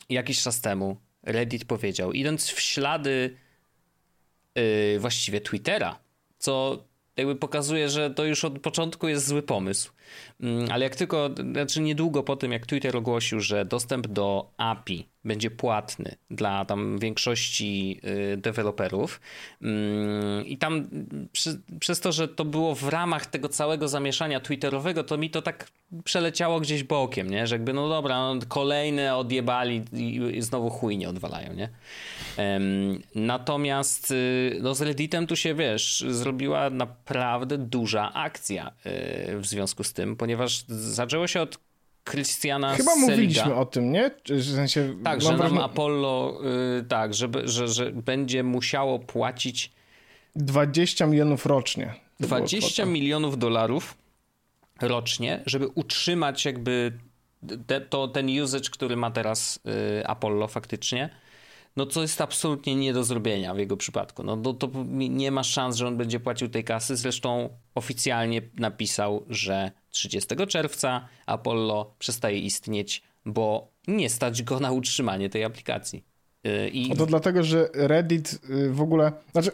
[0.09, 3.37] Jakiś czas temu Reddit powiedział, idąc w ślady
[4.99, 5.99] właściwie Twittera,
[6.39, 6.83] co
[7.17, 9.91] jakby pokazuje, że to już od początku jest zły pomysł.
[10.41, 15.09] Mm, ale jak tylko, znaczy niedługo po tym, jak Twitter ogłosił, że dostęp do API
[15.25, 17.99] będzie płatny dla tam większości
[18.33, 19.21] y, deweloperów
[19.61, 20.89] mm, i tam
[21.31, 25.41] przy, przez to, że to było w ramach tego całego zamieszania twitterowego, to mi to
[25.41, 25.71] tak
[26.03, 27.47] przeleciało gdzieś bokiem, nie?
[27.47, 31.69] Że jakby no dobra, no, kolejne odjebali i znowu chuj nie odwalają, nie?
[33.15, 39.83] Natomiast y, no z Redditem tu się, wiesz, zrobiła naprawdę duża akcja y, w związku
[39.83, 41.59] z tym, ponieważ zaczęło się od
[42.09, 43.11] Christiana Chyba Seliga.
[43.11, 44.11] mówiliśmy o tym, nie?
[44.29, 46.39] W sensie, tak, że nam Apollo,
[46.75, 49.71] yy, tak, żeby, że, że będzie musiało płacić
[50.35, 51.93] 20 milionów rocznie.
[52.19, 53.97] 20 milionów dolarów
[54.81, 56.91] rocznie, żeby utrzymać jakby
[57.67, 61.09] te, to, ten usage, który ma teraz yy, Apollo faktycznie
[61.79, 64.23] no co jest absolutnie nie do zrobienia w jego przypadku.
[64.23, 66.95] No to, to nie ma szans, że on będzie płacił tej kasy.
[66.95, 75.29] Zresztą oficjalnie napisał, że 30 czerwca Apollo przestaje istnieć, bo nie stać go na utrzymanie
[75.29, 76.03] tej aplikacji.
[76.47, 76.95] Y, I...
[76.95, 79.51] to dlatego, że Reddit y, w ogóle, znaczy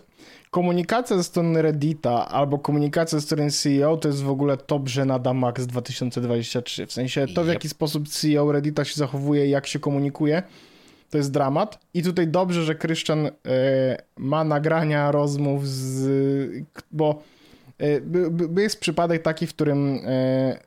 [0.52, 5.34] komunikacja ze strony Reddita albo komunikacja ze strony CEO to jest w ogóle top żenada
[5.34, 6.86] Max 2023.
[6.86, 10.44] W sensie to, w jaki sposób CEO Reddita się zachowuje, jak się komunikuje,
[11.15, 11.80] to jest dramat.
[11.93, 13.32] I tutaj dobrze, że Krystian e,
[14.17, 16.65] ma nagrania rozmów z.
[16.91, 17.23] Bo
[18.58, 20.60] e, jest przypadek taki, w którym e,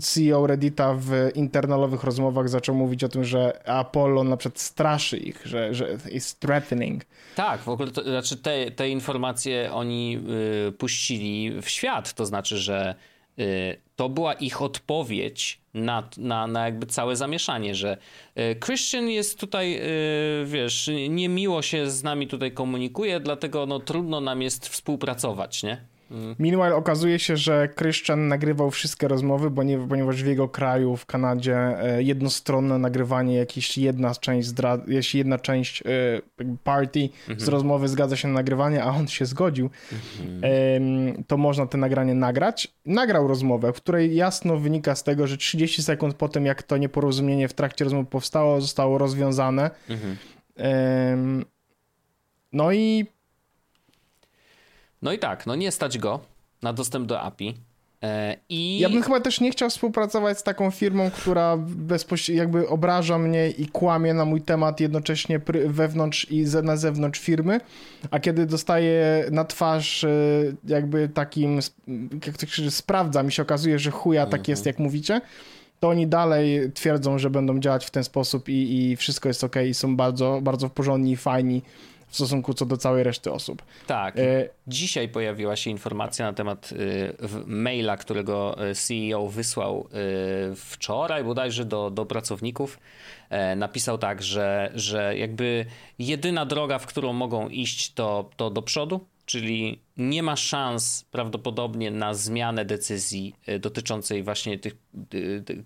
[0.00, 5.46] CEO Reddita w internalowych rozmowach zaczął mówić o tym, że Apollo na przykład straszy ich,
[5.46, 7.04] że, że jest threatening.
[7.36, 10.20] Tak, w ogóle to, znaczy te, te informacje oni
[10.68, 12.94] y, puścili w świat, to znaczy, że
[13.96, 17.96] to była ich odpowiedź na, na, na jakby całe zamieszanie, że
[18.34, 19.80] e, Christian jest tutaj, e,
[20.44, 25.87] wiesz, niemiło się z nami tutaj komunikuje, dlatego no trudno nam jest współpracować, nie?
[26.10, 26.36] Mm.
[26.38, 31.06] Meanwhile okazuje się, że Christian nagrywał wszystkie rozmowy, bo nie, ponieważ w jego kraju, w
[31.06, 35.82] Kanadzie, e, jednostronne nagrywanie, jeśli jedna część, zdra- jeśli jedna część
[36.64, 37.50] party z mhm.
[37.50, 39.70] rozmowy zgadza się na nagrywanie, a on się zgodził,
[40.22, 41.24] mhm.
[41.24, 42.68] to można te nagranie nagrać.
[42.86, 46.76] Nagrał rozmowę, w której jasno wynika z tego, że 30 sekund po tym, jak to
[46.76, 49.70] nieporozumienie w trakcie rozmowy powstało, zostało rozwiązane.
[49.88, 50.16] Mhm.
[52.52, 53.06] No i
[55.02, 56.20] no i tak, no nie stać go
[56.62, 57.54] na dostęp do API.
[58.02, 58.78] E, I...
[58.78, 63.50] Ja bym chyba też nie chciał współpracować z taką firmą, która bezpośrednio jakby obraża mnie
[63.50, 67.60] i kłamie na mój temat jednocześnie wewnątrz i na zewnątrz firmy,
[68.10, 70.10] a kiedy dostaję na twarz e,
[70.64, 71.60] jakby takim,
[72.26, 74.74] jak to się sprawdza, mi się okazuje, że chuja tak jest, mhm.
[74.74, 75.20] jak mówicie,
[75.80, 79.56] to oni dalej twierdzą, że będą działać w ten sposób i, i wszystko jest ok
[79.68, 81.62] i są bardzo, bardzo porządni i fajni
[82.08, 83.62] w stosunku co do całej reszty osób.
[83.86, 84.18] Tak.
[84.18, 84.48] E...
[84.66, 87.14] Dzisiaj pojawiła się informacja na temat y,
[87.46, 89.88] maila, którego e, CEO wysłał
[90.52, 92.78] y, wczoraj bodajże do, do pracowników.
[93.30, 95.66] E, napisał tak, że, że jakby
[95.98, 101.90] jedyna droga, w którą mogą iść, to, to do przodu, czyli nie ma szans prawdopodobnie
[101.90, 104.76] na zmianę decyzji dotyczącej właśnie tych,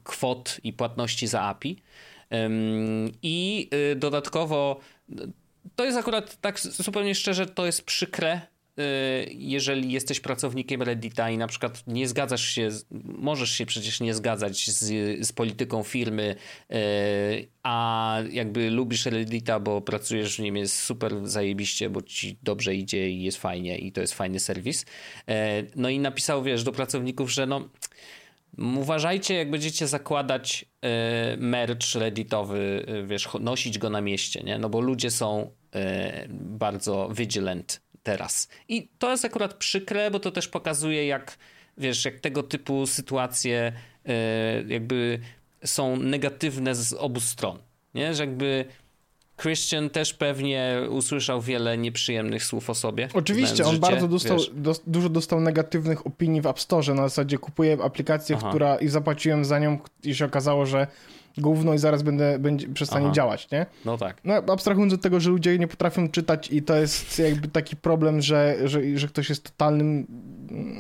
[0.05, 1.83] kwot i płatności za API.
[3.23, 4.81] I y, dodatkowo
[5.77, 8.41] to jest akurat tak zupełnie szczerze, to jest przykre,
[8.79, 8.83] y,
[9.31, 12.69] jeżeli jesteś pracownikiem Reddita i na przykład nie zgadzasz się,
[13.05, 14.85] możesz się przecież nie zgadzać z,
[15.27, 16.37] z polityką firmy,
[16.71, 22.75] y, a jakby lubisz Reddita, bo pracujesz w nim, jest super zajebiście, bo ci dobrze
[22.75, 24.83] idzie i jest fajnie i to jest fajny serwis.
[24.83, 24.85] Y,
[25.77, 27.69] no i napisał, wiesz, do pracowników, że no
[28.59, 34.59] Uważajcie, jak będziecie zakładać y, merch redditowy, y, wiesz, nosić go na mieście, nie?
[34.59, 38.49] No bo ludzie są y, bardzo vigilant teraz.
[38.69, 41.39] I to jest akurat przykre, bo to też pokazuje, jak,
[41.79, 43.73] wiesz, jak tego typu sytuacje
[44.69, 45.19] jakby
[45.65, 47.59] są negatywne z obu stron,
[47.95, 48.15] nie?
[48.15, 48.65] Że jakby
[49.41, 53.09] Christian też pewnie usłyszał wiele nieprzyjemnych słów o sobie.
[53.15, 56.95] Oczywiście, on życie, bardzo dostał, do, dużo dostał negatywnych opinii w App Store.
[56.95, 58.49] Na zasadzie kupuję aplikację, Aha.
[58.49, 60.87] która i zapłaciłem za nią i się okazało, że
[61.39, 63.15] gówno i zaraz będę, będzie, przestanie Aha.
[63.15, 63.67] działać, nie?
[63.85, 64.17] No tak.
[64.25, 68.21] No, abstrahując od tego, że ludzie nie potrafią czytać i to jest jakby taki problem,
[68.21, 70.07] że, że, że ktoś jest totalnym...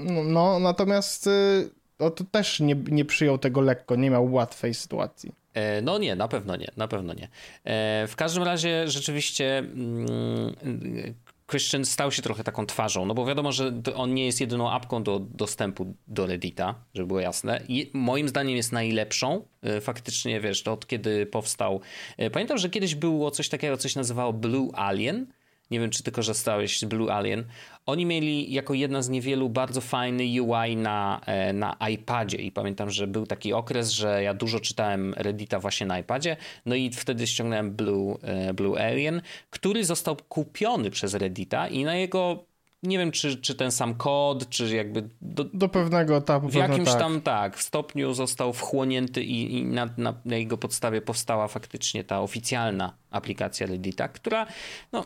[0.05, 5.42] No, no natomiast y, to też nie, nie przyjął tego lekko, nie miał łatwej sytuacji.
[5.55, 7.29] E, no nie, na pewno nie, na pewno nie.
[7.65, 10.55] E, w każdym razie rzeczywiście mm,
[11.51, 15.03] Christian stał się trochę taką twarzą, no bo wiadomo, że on nie jest jedyną apką
[15.03, 17.61] do dostępu do Reddita, żeby było jasne.
[17.69, 19.45] I moim zdaniem jest najlepszą.
[19.63, 21.81] E, faktycznie, wiesz, od kiedy powstał...
[22.33, 25.27] Pamiętam, że kiedyś było coś takiego, coś nazywało Blue Alien,
[25.73, 27.45] nie wiem czy ty korzystałeś z Blue Alien,
[27.87, 32.39] oni mieli jako jedna z niewielu bardzo fajny UI na, e, na iPadzie.
[32.39, 36.75] I pamiętam, że był taki okres, że ja dużo czytałem Reddita właśnie na iPadzie, no
[36.75, 42.45] i wtedy ściągnąłem Blue, e, Blue Alien, który został kupiony przez Reddita i na jego
[42.83, 45.09] nie wiem, czy, czy ten sam kod, czy jakby.
[45.21, 46.49] Do, do pewnego etapu.
[46.49, 46.99] W jakimś tak.
[46.99, 52.05] tam tak, w stopniu został wchłonięty i, i na, na, na, jego podstawie powstała faktycznie
[52.05, 54.47] ta oficjalna aplikacja Reddita, która
[54.93, 55.05] no,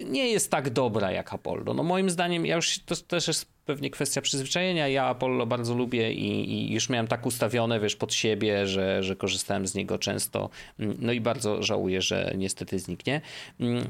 [0.00, 1.74] nie jest tak dobra jak Apollo.
[1.74, 4.88] No moim zdaniem, ja już to też jest pewnie kwestia przyzwyczajenia.
[4.88, 9.16] Ja Apollo bardzo lubię i, i, już miałem tak ustawione, wiesz, pod siebie, że, że
[9.16, 10.50] korzystałem z niego często.
[10.78, 13.20] No i bardzo żałuję, że niestety zniknie.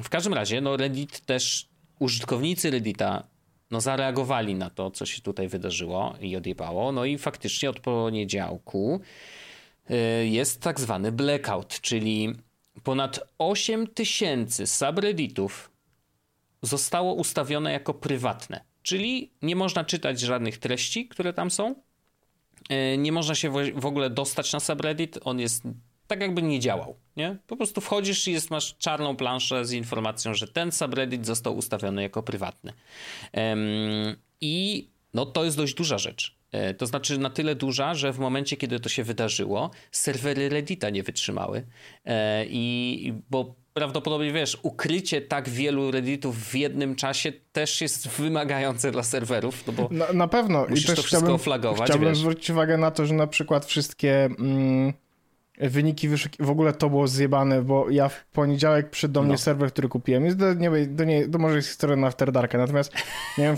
[0.02, 1.68] W każdym razie, no Reddit też
[1.98, 3.26] użytkownicy Reddita
[3.70, 6.92] no, zareagowali na to, co się tutaj wydarzyło i odjebało.
[6.92, 9.00] No i faktycznie od poniedziałku
[9.90, 12.34] y, jest tak zwany blackout, czyli
[12.82, 15.70] ponad 8 tysięcy subredditów
[16.62, 18.60] zostało ustawione jako prywatne.
[18.82, 21.74] Czyli nie można czytać żadnych treści, które tam są.
[22.94, 25.18] Y, nie można się w ogóle dostać na subreddit.
[25.24, 25.62] On jest
[26.06, 27.36] tak jakby nie działał, nie?
[27.46, 32.02] Po prostu wchodzisz i jest, masz czarną planszę z informacją, że ten subreddit został ustawiony
[32.02, 32.72] jako prywatny.
[33.32, 36.36] Um, I no to jest dość duża rzecz.
[36.52, 40.90] E, to znaczy na tyle duża, że w momencie, kiedy to się wydarzyło, serwery Reddita
[40.90, 41.66] nie wytrzymały.
[42.04, 48.92] E, I bo prawdopodobnie wiesz, ukrycie tak wielu redditów w jednym czasie też jest wymagające
[48.92, 49.66] dla serwerów.
[49.66, 50.66] No bo na, na pewno.
[50.68, 51.88] Musisz I też to wszystko chciałbym, flagować.
[51.88, 52.18] Chciałbym wiesz.
[52.18, 54.24] zwrócić uwagę na to, że na przykład wszystkie.
[54.24, 54.92] Mm,
[55.58, 56.42] wyniki wyszuki...
[56.44, 59.38] W ogóle to było zjebane, bo ja w poniedziałek przyszedł do mnie no.
[59.38, 60.24] serwer, który kupiłem.
[60.24, 62.92] Jest do, nie, do nie, to może jest historia na After Darka, natomiast
[63.38, 63.56] miałem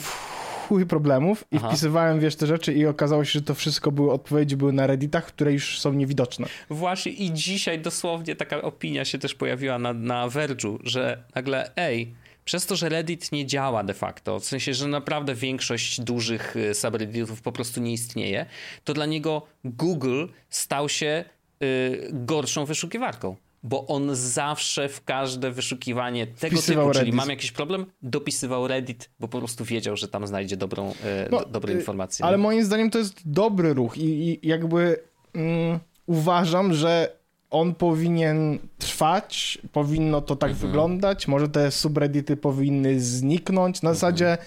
[0.68, 1.68] chuj problemów i Aha.
[1.68, 5.26] wpisywałem, wiesz, te rzeczy i okazało się, że to wszystko były odpowiedzi były na Redditach,
[5.26, 6.46] które już są niewidoczne.
[6.70, 12.14] Właśnie i dzisiaj dosłownie taka opinia się też pojawiła na, na Verge'u, że nagle, ej,
[12.44, 16.74] przez to, że Reddit nie działa de facto, w sensie, że naprawdę większość dużych y,
[16.74, 18.46] subredditów po prostu nie istnieje,
[18.84, 21.24] to dla niego Google stał się
[21.63, 23.37] y, gorszą wyszukiwarką.
[23.63, 27.01] Bo on zawsze w każde wyszukiwanie tego Wpisywał typu, Reddit.
[27.01, 30.95] czyli mam jakiś problem, dopisywał Reddit, bo po prostu wiedział, że tam znajdzie dobrą, y,
[31.31, 32.25] no, do, dobre y, informacje.
[32.25, 35.01] Ale moim zdaniem to jest dobry ruch i, i jakby
[35.35, 37.19] mm, uważam, że
[37.51, 40.69] on powinien trwać, powinno to tak mhm.
[40.69, 43.83] wyglądać, może te subreddity powinny zniknąć.
[43.83, 43.95] Na mhm.
[43.95, 44.39] zasadzie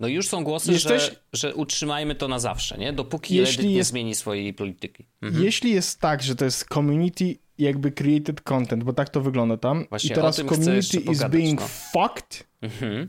[0.00, 1.02] no już są głosy, Jesteś...
[1.02, 2.92] że, że utrzymajmy to na zawsze, nie?
[2.92, 3.90] Dopóki jeśli Reddit nie jest...
[3.90, 5.06] zmieni swojej polityki.
[5.22, 5.44] Mhm.
[5.44, 9.86] Jeśli jest tak, że to jest community jakby created content, bo tak to wygląda tam
[9.88, 11.68] Właśnie i teraz community is being no.
[11.68, 13.08] fucked, mhm.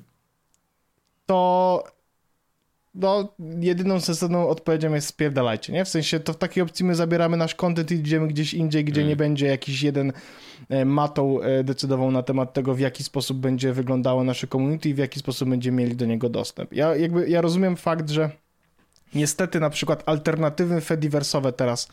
[1.25, 1.83] to
[2.96, 5.86] no, jedyną sensowną odpowiedzią jest spierdalajcie, nie?
[5.86, 9.02] W sensie to w takiej opcji my zabieramy nasz content i idziemy gdzieś indziej, gdzie
[9.02, 9.10] mm.
[9.10, 10.14] nie będzie jakiś jeden
[10.70, 14.93] e, matą e, decydował na temat tego, w jaki sposób będzie wyglądało nasze community i
[14.93, 16.74] w jaki sposób będziemy mieli do niego dostęp.
[16.74, 18.30] Ja jakby, ja rozumiem fakt, że
[19.16, 21.88] niestety na przykład alternatywy fediversowe teraz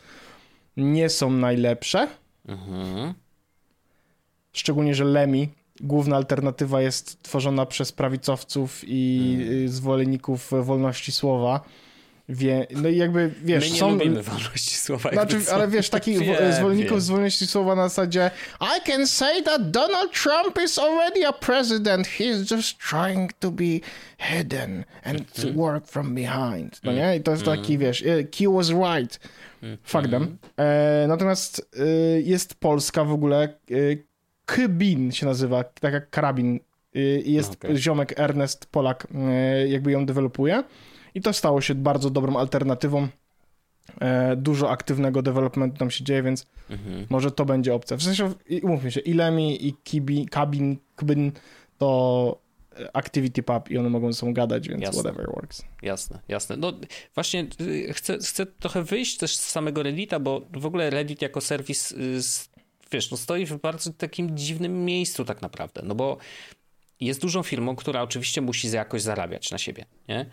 [0.77, 2.09] nie są najlepsze.
[2.49, 3.15] Mhm.
[4.53, 5.49] Szczególnie, że Lemi
[5.83, 9.69] główna alternatywa jest tworzona przez prawicowców i hmm.
[9.69, 11.61] zwolenników wolności słowa.
[12.29, 13.91] Wie, no i jakby, wiesz, My nie są...
[13.91, 15.11] lubimy wolności słowa.
[15.11, 17.01] Znaczy, ale wiesz, takich wie, zwolenników wie.
[17.01, 18.31] z wolności słowa na zasadzie
[18.61, 22.07] I can say that Donald Trump is already a president.
[22.07, 23.81] He's just trying to be
[24.19, 25.57] hidden and to mhm.
[25.57, 26.81] work from behind.
[26.85, 27.17] No nie?
[27.17, 27.79] I to jest taki, mhm.
[27.79, 28.05] wiesz,
[28.39, 29.19] he was right.
[29.83, 30.39] Fuck them.
[30.57, 33.75] E, natomiast e, jest Polska w ogóle, e,
[34.55, 36.61] Kybin się nazywa, tak jak karabin.
[36.97, 37.77] Y, jest okay.
[37.77, 39.07] ziomek Ernest Polak,
[39.65, 40.65] y, jakby ją dewelopuje.
[41.15, 43.09] I to stało się bardzo dobrą alternatywą.
[44.01, 47.07] E, dużo aktywnego developmentu tam się dzieje, więc mhm.
[47.11, 47.97] może to będzie opcja.
[47.97, 48.33] W sensie,
[48.63, 51.33] umówmy się, Ilemi i Kibi, Kabin, Kbin
[51.79, 52.39] to
[52.93, 55.03] Activity Pub i one mogą ze sobą gadać, więc jasne.
[55.03, 55.63] whatever works.
[55.83, 56.57] Jasne, jasne.
[56.57, 56.73] No
[57.15, 61.41] właśnie y, chcę, chcę trochę wyjść też z samego Reddita, bo w ogóle Reddit jako
[61.41, 61.95] serwis
[62.93, 66.19] wiesz, no stoi w bardzo takim dziwnym miejscu tak naprawdę, no bo
[67.01, 70.27] jest dużą firmą, która oczywiście musi jakoś zarabiać na siebie, nie?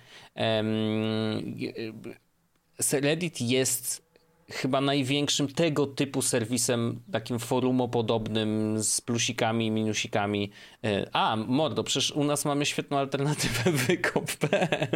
[2.92, 4.09] Reddit jest
[4.52, 10.52] chyba największym tego typu serwisem, takim forumopodobnym z plusikami i minusikami.
[10.84, 14.88] E, a, mordo, przecież u nas mamy świetną alternatywę wykop.pl.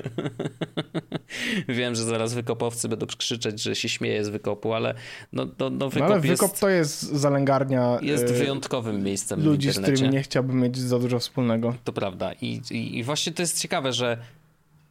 [1.68, 4.94] Wiem, że zaraz wykopowcy będą krzyczeć, że się śmieje z wykopu, ale
[5.34, 9.46] no, no, no wykop, no, ale wykop jest, to jest zalęgarnia jest e, wyjątkowym miejscem
[9.46, 11.76] ludzi, z którymi nie chciałbym mieć za dużo wspólnego.
[11.84, 14.18] To prawda I, i, i właśnie to jest ciekawe, że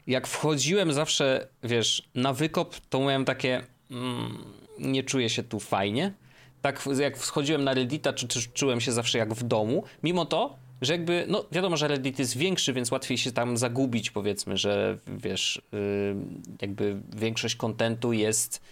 [0.06, 3.62] jak wchodziłem zawsze, wiesz, na wykop, to miałem takie
[4.78, 6.12] nie czuję się tu fajnie.
[6.62, 9.84] Tak jak wchodziłem na Reddita, czy, czy czułem się zawsze jak w domu.
[10.03, 14.11] Mimo to że jakby, no wiadomo, że Reddit jest większy, więc łatwiej się tam zagubić,
[14.11, 15.62] powiedzmy, że wiesz,
[16.61, 18.62] jakby większość kontentu jest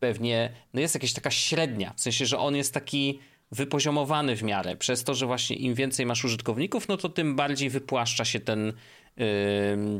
[0.00, 3.18] pewnie, no jest jakaś taka średnia, w sensie, że on jest taki
[3.52, 7.70] wypoziomowany w miarę, przez to, że właśnie im więcej masz użytkowników, no to tym bardziej
[7.70, 8.72] wypłaszcza się ten,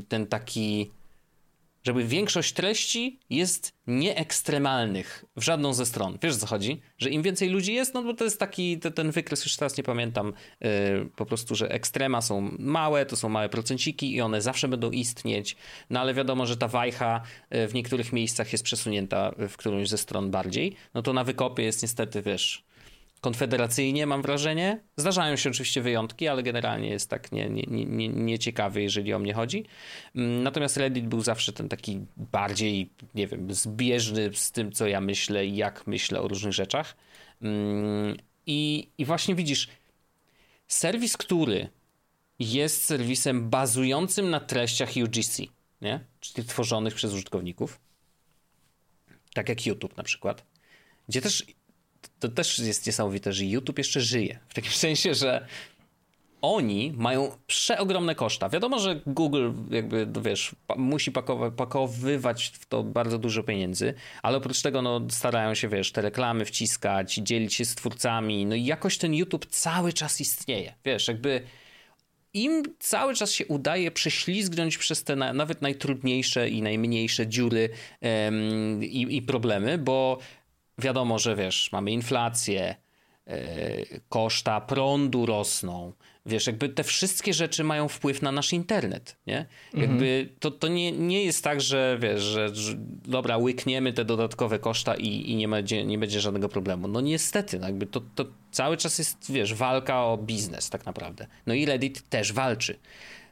[0.08, 0.90] ten taki
[1.84, 6.18] żeby większość treści jest nieekstremalnych w żadną ze stron.
[6.22, 6.80] Wiesz, co chodzi?
[6.98, 9.76] Że im więcej ludzi jest, no bo to jest taki, to, ten wykres, już teraz
[9.76, 10.70] nie pamiętam, yy,
[11.16, 15.56] po prostu, że ekstrema są małe, to są małe procenciki i one zawsze będą istnieć,
[15.90, 17.20] no ale wiadomo, że ta wajcha
[17.50, 21.62] yy, w niektórych miejscach jest przesunięta w którąś ze stron bardziej, no to na wykopie
[21.62, 22.64] jest niestety, wiesz,
[23.24, 24.80] konfederacyjnie, mam wrażenie.
[24.96, 29.34] Zdarzają się oczywiście wyjątki, ale generalnie jest tak nieciekawy, nie, nie, nie, jeżeli o mnie
[29.34, 29.64] chodzi.
[30.14, 35.00] Mm, natomiast Reddit był zawsze ten taki bardziej, nie wiem, zbieżny z tym, co ja
[35.00, 36.96] myślę i jak myślę o różnych rzeczach.
[37.42, 38.16] Mm,
[38.46, 39.68] I, I właśnie widzisz,
[40.68, 41.68] serwis, który
[42.38, 45.40] jest serwisem bazującym na treściach UGC,
[45.80, 46.00] nie?
[46.20, 47.80] czyli tworzonych przez użytkowników,
[49.34, 50.44] tak jak YouTube na przykład,
[51.08, 51.46] gdzie też
[52.20, 54.38] to też jest niesamowite, że YouTube jeszcze żyje.
[54.48, 55.46] W takim sensie, że
[56.44, 58.48] oni mają przeogromne koszta.
[58.48, 61.12] Wiadomo, że Google jakby, no wiesz, musi
[61.56, 66.44] pakowywać w to bardzo dużo pieniędzy, ale oprócz tego no, starają się, wiesz, te reklamy
[66.44, 70.74] wciskać, dzielić się z twórcami, no i jakoś ten YouTube cały czas istnieje.
[70.84, 71.42] Wiesz, jakby
[72.34, 77.68] im cały czas się udaje prześlizgnąć przez te na, nawet najtrudniejsze i najmniejsze dziury
[78.80, 80.18] i, i problemy, bo
[80.78, 82.74] wiadomo, że wiesz, mamy inflację,
[83.26, 83.34] yy,
[84.08, 85.92] koszta prądu rosną.
[86.26, 89.46] Wiesz, jakby te wszystkie rzeczy mają wpływ na nasz internet, nie?
[89.74, 90.28] Jakby mhm.
[90.40, 92.74] to, to nie, nie jest tak, że wiesz, że, że
[93.06, 96.88] dobra, łykniemy te dodatkowe koszta i, i nie, będzie, nie będzie żadnego problemu.
[96.88, 101.26] No niestety, no jakby to, to cały czas jest, wiesz, walka o biznes tak naprawdę.
[101.46, 102.78] No i Reddit też walczy.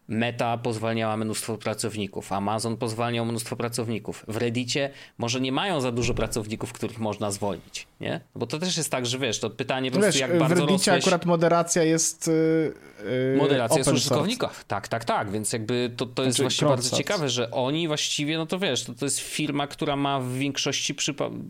[0.08, 4.24] Meta pozwalniała mnóstwo pracowników, Amazon pozwalniał mnóstwo pracowników.
[4.28, 8.20] W Reddicie może nie mają za dużo pracowników, których można zwolnić, nie?
[8.34, 10.90] Bo to też jest tak, że wiesz, to pytanie po prostu jak bardzo W Reddicie
[10.90, 11.04] rosłeś...
[11.04, 16.22] akurat moderacja jest yy, Moderacja jest w użytkownikach, tak, tak, tak, więc jakby to, to
[16.22, 19.66] jest znaczy, właśnie bardzo ciekawe, że oni właściwie, no to wiesz, to, to jest firma,
[19.66, 20.94] która ma w większości,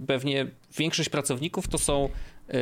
[0.07, 0.47] pewnie
[0.79, 2.09] większość pracowników to są
[2.49, 2.55] yy,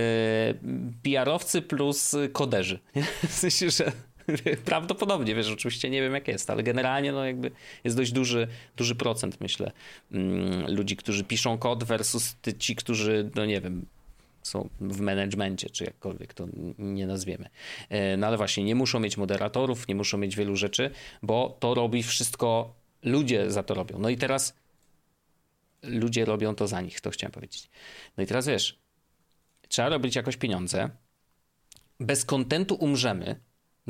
[1.02, 2.78] PR-owcy plus koderzy.
[3.28, 3.92] W sensie, że
[4.64, 7.50] Prawdopodobnie, wiesz, oczywiście nie wiem jak jest, ale generalnie no jakby
[7.84, 9.72] jest dość duży, duży procent, myślę,
[10.12, 13.86] mm, ludzi, którzy piszą kod versus ci, którzy, no nie wiem,
[14.42, 17.48] są w managemencie, czy jakkolwiek to nie nazwiemy.
[17.88, 20.90] E, no ale właśnie, nie muszą mieć moderatorów, nie muszą mieć wielu rzeczy,
[21.22, 23.98] bo to robi wszystko, ludzie za to robią.
[23.98, 24.54] No i teraz
[25.82, 27.70] ludzie robią to za nich, to chciałem powiedzieć.
[28.16, 28.78] No i teraz wiesz,
[29.68, 30.90] trzeba robić jakoś pieniądze,
[32.00, 33.40] bez kontentu umrzemy,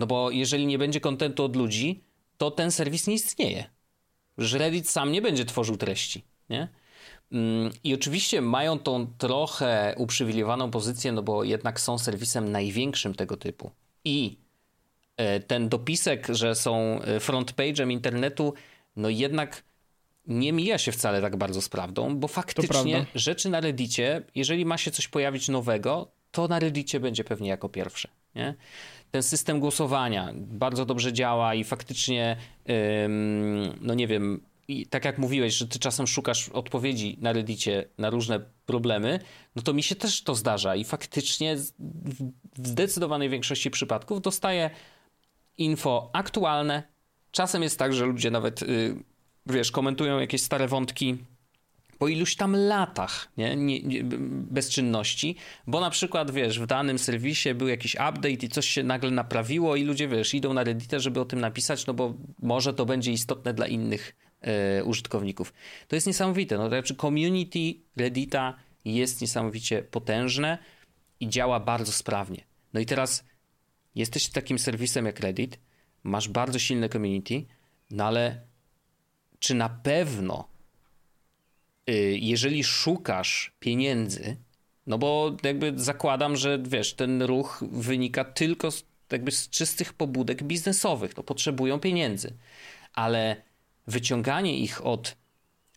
[0.01, 2.05] no bo jeżeli nie będzie kontentu od ludzi,
[2.36, 3.64] to ten serwis nie istnieje.
[4.38, 6.68] Że Reddit sam nie będzie tworzył treści, nie?
[7.32, 13.36] Mm, I oczywiście mają tą trochę uprzywilejowaną pozycję, no bo jednak są serwisem największym tego
[13.36, 13.70] typu.
[14.05, 14.38] I
[15.16, 18.55] e, ten dopisek, że są e, frontpage'em internetu,
[18.96, 19.62] no jednak
[20.26, 24.78] nie mija się wcale tak bardzo z prawdą, bo faktycznie rzeczy na Reddicie, jeżeli ma
[24.78, 28.09] się coś pojawić nowego, to na Reddicie będzie pewnie jako pierwsze.
[28.34, 28.55] Nie?
[29.11, 32.36] Ten system głosowania bardzo dobrze działa i faktycznie,
[33.80, 38.11] no nie wiem, i tak jak mówiłeś, że ty czasem szukasz odpowiedzi na Reddicie na
[38.11, 39.20] różne problemy,
[39.56, 41.56] no to mi się też to zdarza i faktycznie
[42.58, 44.70] w zdecydowanej większości przypadków dostaję
[45.58, 46.82] info aktualne.
[47.30, 48.96] Czasem jest tak, że ludzie nawet, y,
[49.46, 51.18] wiesz, komentują jakieś stare wątki
[52.01, 53.57] po iluś tam latach nie?
[53.57, 54.01] Nie, nie,
[54.51, 55.36] bezczynności,
[55.66, 59.76] bo na przykład, wiesz, w danym serwisie był jakiś update i coś się nagle naprawiło
[59.76, 63.12] i ludzie, wiesz, idą na Reddita, żeby o tym napisać, no bo może to będzie
[63.12, 65.53] istotne dla innych e, użytkowników.
[65.88, 66.57] To jest niesamowite.
[66.57, 70.59] No, to znaczy community Reddita jest niesamowicie potężne
[71.20, 72.44] i działa bardzo sprawnie.
[72.72, 73.24] No i teraz
[73.94, 75.59] jesteś takim serwisem jak Reddit,
[76.03, 77.44] masz bardzo silne community,
[77.90, 78.40] no ale
[79.38, 80.49] czy na pewno
[82.20, 84.36] jeżeli szukasz pieniędzy,
[84.86, 90.43] no bo jakby zakładam, że wiesz, ten ruch wynika tylko z, jakby z czystych pobudek
[90.43, 92.34] biznesowych, no potrzebują pieniędzy,
[92.95, 93.43] ale
[93.86, 95.16] wyciąganie ich od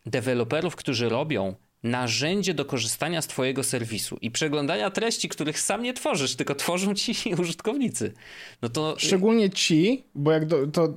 [0.05, 5.93] deweloperów, którzy robią narzędzie do korzystania z Twojego serwisu i przeglądania treści, których sam nie
[5.93, 8.13] tworzysz, tylko tworzą ci użytkownicy.
[8.61, 8.95] No to...
[8.97, 10.89] Szczególnie ci, bo jak do, to, y,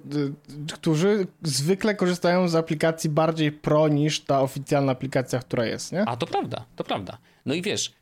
[0.72, 6.05] którzy zwykle korzystają z aplikacji bardziej pro niż ta oficjalna aplikacja, która jest, nie?
[6.09, 7.18] A to prawda, to prawda.
[7.47, 7.93] No i wiesz,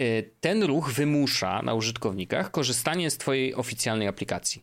[0.00, 4.62] y, ten ruch wymusza na użytkownikach korzystanie z twojej oficjalnej aplikacji.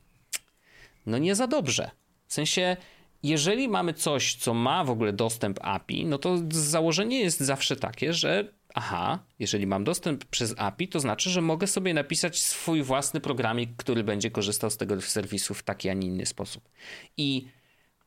[1.05, 1.91] No nie za dobrze.
[2.28, 2.78] W sensie,
[3.24, 8.14] jeżeli mamy coś, co ma w ogóle dostęp API, no to założenie jest zawsze takie,
[8.14, 13.20] że aha, jeżeli mam dostęp przez API, to znaczy, że mogę sobie napisać swój własny
[13.20, 16.70] programik, który będzie korzystał z tego serwisu w taki, a nie inny sposób.
[17.18, 17.48] I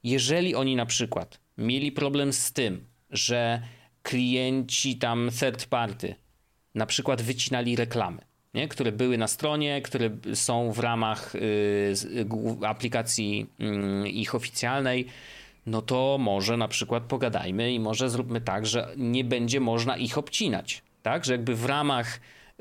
[0.02, 3.62] jeżeli oni na przykład mieli problem z tym, że
[4.02, 6.14] klienci tam third party
[6.74, 8.22] na przykład wycinali reklamy,
[8.54, 8.68] nie?
[8.68, 11.94] które były na stronie, które są w ramach y,
[12.66, 13.46] aplikacji
[14.04, 15.06] y, ich oficjalnej,
[15.66, 20.18] no to może na przykład pogadajmy i może zróbmy tak, że nie będzie można ich
[20.18, 20.82] obcinać.
[21.02, 22.20] Tak, że jakby w ramach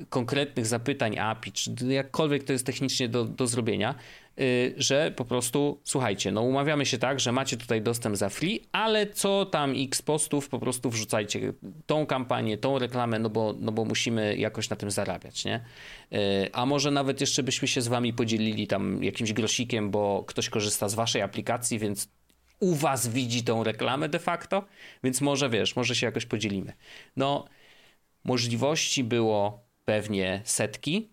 [0.09, 3.95] konkretnych zapytań API, czy jakkolwiek to jest technicznie do, do zrobienia,
[4.37, 8.67] yy, że po prostu słuchajcie, no umawiamy się tak, że macie tutaj dostęp za free,
[8.71, 11.53] ale co tam x postów po prostu wrzucajcie
[11.85, 15.65] tą kampanię, tą reklamę, no bo, no bo musimy jakoś na tym zarabiać, nie?
[16.11, 16.19] Yy,
[16.53, 20.89] a może nawet jeszcze byśmy się z wami podzielili tam jakimś grosikiem, bo ktoś korzysta
[20.89, 22.07] z waszej aplikacji, więc
[22.59, 24.65] u was widzi tą reklamę de facto,
[25.03, 26.73] więc może wiesz, może się jakoś podzielimy.
[27.17, 27.45] No,
[28.23, 31.09] możliwości było pewnie setki,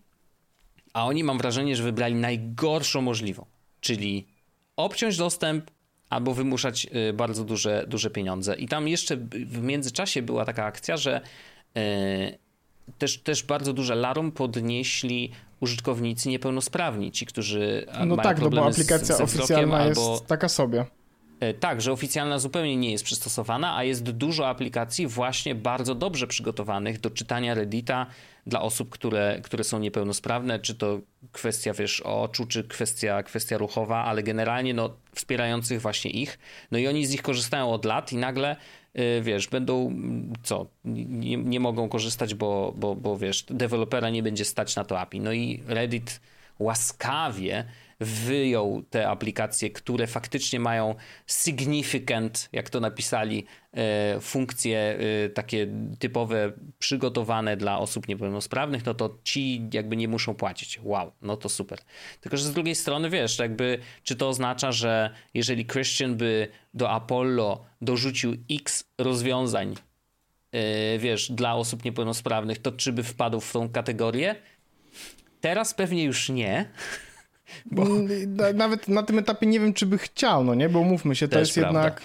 [0.93, 3.45] a oni mam wrażenie, że wybrali najgorszą możliwą,
[3.81, 4.27] czyli
[4.75, 5.71] obciąć dostęp
[6.09, 8.55] albo wymuszać y, bardzo duże, duże pieniądze.
[8.55, 11.21] I tam jeszcze w międzyczasie była taka akcja, że
[11.75, 11.81] yy,
[12.97, 18.65] też, też bardzo duże larum podnieśli użytkownicy niepełnosprawni, ci, którzy no mają tak, no bo
[18.65, 20.11] aplikacja z, oficjalna albo...
[20.11, 20.85] jest taka sobie.
[21.41, 26.27] E, tak, że oficjalna zupełnie nie jest przystosowana, a jest dużo aplikacji właśnie bardzo dobrze
[26.27, 28.05] przygotowanych do czytania Reddita
[28.47, 30.99] dla osób, które, które są niepełnosprawne, czy to
[31.31, 36.39] kwestia, wiesz, oczu, czy kwestia, kwestia ruchowa, ale generalnie no, wspierających właśnie ich.
[36.71, 38.55] No i oni z nich korzystają od lat i nagle
[38.93, 39.95] e, wiesz, będą
[40.43, 44.99] co, nie, nie mogą korzystać, bo, bo, bo wiesz, dewelopera nie będzie stać na to
[44.99, 45.19] API.
[45.19, 46.19] No i Reddit
[46.61, 47.65] łaskawie
[48.01, 50.95] wyjął te aplikacje, które faktycznie mają
[51.27, 55.67] significant, jak to napisali, e, funkcje e, takie
[55.99, 60.79] typowe, przygotowane dla osób niepełnosprawnych, no to ci jakby nie muszą płacić.
[60.83, 61.79] Wow, no to super.
[62.21, 66.89] Tylko, że z drugiej strony, wiesz, jakby, czy to oznacza, że jeżeli Christian by do
[66.89, 69.75] Apollo dorzucił x rozwiązań,
[70.51, 74.35] e, wiesz, dla osób niepełnosprawnych, to czy by wpadł w tą kategorię?
[75.41, 76.65] Teraz pewnie już nie,
[77.65, 77.85] bo...
[78.53, 80.69] Nawet na tym etapie nie wiem, czy by chciał, no nie?
[80.69, 81.79] Bo mówmy się, to Też jest prawda.
[81.79, 82.01] jednak...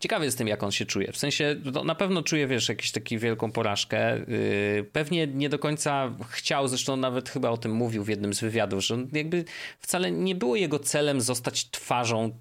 [0.00, 1.12] Ciekawy jestem, jak on się czuje.
[1.12, 4.18] W sensie, no, na pewno czuje, wiesz, jakąś taką wielką porażkę.
[4.18, 8.40] Yy, pewnie nie do końca chciał, zresztą nawet chyba o tym mówił w jednym z
[8.40, 9.44] wywiadów, że jakby
[9.78, 12.38] wcale nie było jego celem zostać twarzą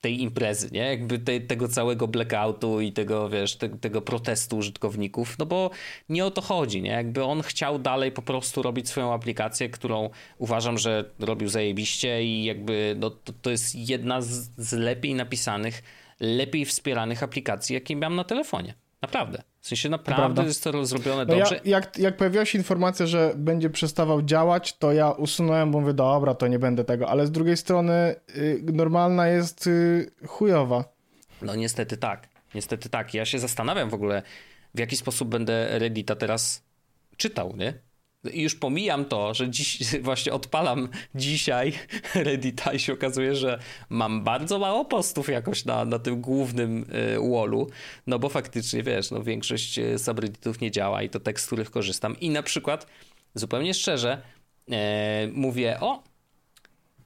[0.00, 0.80] tej imprezy, nie?
[0.80, 5.70] Jakby te, tego całego blackoutu i tego, wiesz, te, tego protestu użytkowników, no bo
[6.08, 6.90] nie o to chodzi, nie?
[6.90, 12.44] Jakby on chciał dalej po prostu robić swoją aplikację, którą uważam, że robił zajebiście i
[12.44, 15.82] jakby no, to, to jest jedna z, z lepiej napisanych,
[16.20, 18.74] lepiej wspieranych aplikacji, jakie miałem na telefonie.
[19.02, 19.42] Naprawdę.
[19.60, 21.60] W sensie naprawdę jest to zrobione no dobrze.
[21.64, 25.92] Ja, jak, jak pojawiła się informacja, że będzie przestawał działać, to ja usunąłem, bo mówię,
[25.94, 30.84] dobra, to nie będę tego, ale z drugiej strony y, normalna jest y, chujowa.
[31.42, 32.28] No niestety tak.
[32.54, 33.14] Niestety tak.
[33.14, 34.22] Ja się zastanawiam w ogóle,
[34.74, 36.62] w jaki sposób będę Reddita teraz
[37.16, 37.74] czytał, nie?
[38.24, 41.72] I już pomijam to, że dziś właśnie odpalam dzisiaj
[42.14, 43.58] Reddita i się okazuje, że
[43.88, 47.70] mam bardzo mało postów jakoś na, na tym głównym y, wallu,
[48.06, 51.70] no bo faktycznie wiesz, no większość y, subredditów nie działa i to tekst, z których
[51.70, 52.20] korzystam.
[52.20, 52.86] I na przykład,
[53.34, 54.22] zupełnie szczerze,
[54.70, 56.02] e, mówię, o,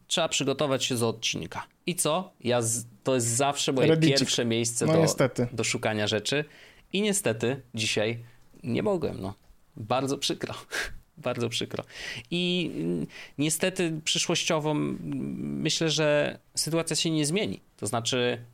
[0.06, 1.66] trzeba przygotować się do odcinka.
[1.86, 2.32] I co?
[2.40, 4.18] Ja z, to jest zawsze moje Reddicik.
[4.18, 6.44] pierwsze miejsce no, do, do szukania rzeczy.
[6.92, 8.24] I niestety dzisiaj
[8.62, 9.34] nie mogłem, no.
[9.76, 10.54] Bardzo przykro.
[11.16, 11.84] Bardzo przykro.
[12.30, 13.06] I mm,
[13.38, 17.60] niestety przyszłościowo myślę, że sytuacja się nie zmieni.
[17.76, 18.44] To znaczy,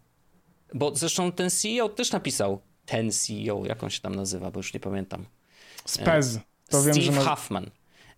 [0.74, 4.74] bo zresztą ten CEO też napisał, ten CEO, jak on się tam nazywa, bo już
[4.74, 5.26] nie pamiętam.
[5.84, 6.38] Spez.
[6.68, 7.70] To Steve wiem, że Huffman.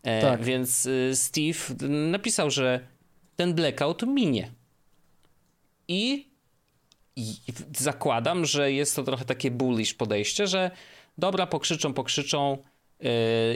[0.02, 0.44] E, tak.
[0.44, 2.80] Więc y, Steve napisał, że
[3.36, 4.52] ten blackout minie.
[5.88, 6.28] I,
[7.16, 7.36] I
[7.78, 10.70] zakładam, że jest to trochę takie bullish podejście, że
[11.18, 12.58] dobra, pokrzyczą, pokrzyczą,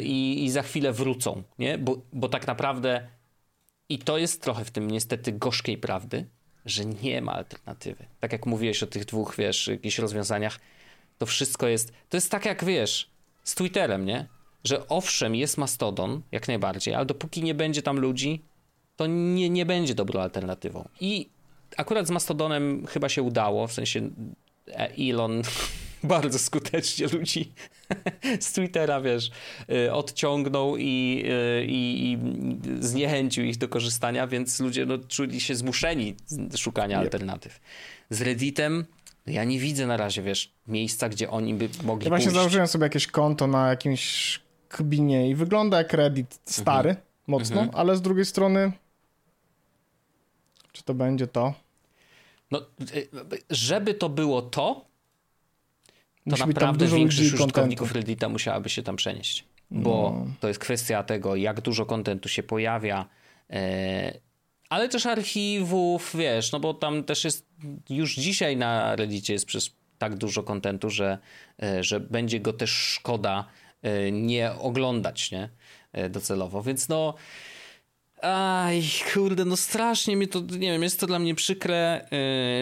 [0.02, 1.78] i, i za chwilę wrócą, nie?
[1.78, 3.08] Bo, bo tak naprawdę
[3.88, 6.26] i to jest trochę w tym niestety gorzkiej prawdy,
[6.64, 8.06] że nie ma alternatywy.
[8.20, 10.60] Tak jak mówiłeś o tych dwóch, wiesz, jakichś rozwiązaniach,
[11.18, 13.10] to wszystko jest, to jest tak jak, wiesz,
[13.44, 14.26] z Twitterem, nie?
[14.64, 18.44] Że owszem, jest Mastodon, jak najbardziej, ale dopóki nie będzie tam ludzi,
[18.96, 20.88] to nie, nie będzie dobrą alternatywą.
[21.00, 21.28] I
[21.76, 24.10] akurat z Mastodonem chyba się udało, w sensie
[24.98, 25.42] Elon
[26.16, 27.52] bardzo skutecznie ludzi
[28.40, 29.30] z Twittera, wiesz,
[29.70, 31.24] y, odciągnął i,
[31.60, 32.18] y, i, i
[32.80, 37.04] zniechęcił ich do korzystania, więc ludzie no, czuli się zmuszeni do szukania yep.
[37.04, 37.60] alternatyw.
[38.10, 38.84] Z Redditem
[39.26, 42.36] ja nie widzę na razie, wiesz, miejsca, gdzie oni by mogli Ja właśnie pójść.
[42.36, 47.06] założyłem sobie jakieś konto na jakimś kbinie i wygląda jak Reddit stary, mhm.
[47.26, 47.78] mocno, mhm.
[47.80, 48.72] ale z drugiej strony
[50.76, 51.54] czy to będzie to?
[52.50, 52.60] No,
[52.94, 53.08] y,
[53.50, 54.85] żeby to było to,
[56.30, 59.44] to Musi naprawdę większość użytkowników Reddita musiałaby się tam przenieść.
[59.70, 60.32] Bo no.
[60.40, 63.06] to jest kwestia tego, jak dużo kontentu się pojawia,
[63.50, 64.18] e,
[64.68, 67.46] ale też archiwów, wiesz, no bo tam też jest
[67.90, 71.18] już dzisiaj na Reddicie jest przez tak dużo kontentu, że,
[71.62, 73.44] e, że będzie go też szkoda
[73.82, 75.48] e, nie oglądać, nie?
[76.10, 77.14] Docelowo, więc no
[78.22, 78.82] Aj,
[79.14, 82.08] kurde, no strasznie mi to, nie wiem, jest to dla mnie przykre.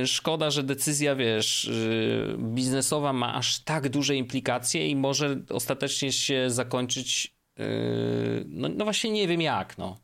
[0.00, 6.12] Yy, szkoda, że decyzja, wiesz, yy, biznesowa ma aż tak duże implikacje i może ostatecznie
[6.12, 7.64] się zakończyć, yy,
[8.48, 9.98] no, no, właśnie nie wiem jak, no.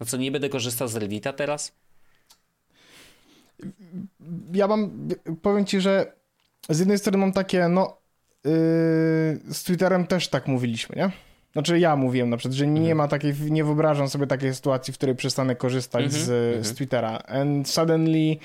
[0.00, 1.72] No co, nie będę korzystał z Reddita teraz?
[4.52, 5.08] Ja mam,
[5.42, 6.12] powiem ci, że
[6.68, 7.98] z jednej strony mam takie, no,
[9.48, 11.27] z Twitterem też tak mówiliśmy, nie?
[11.52, 12.96] Znaczy ja mówiłem na przykład, że nie mhm.
[12.96, 16.22] ma takiej, nie wyobrażam sobie takiej sytuacji, w której przestanę korzystać mhm.
[16.22, 16.74] z, z mhm.
[16.76, 17.18] Twittera.
[17.18, 18.36] And suddenly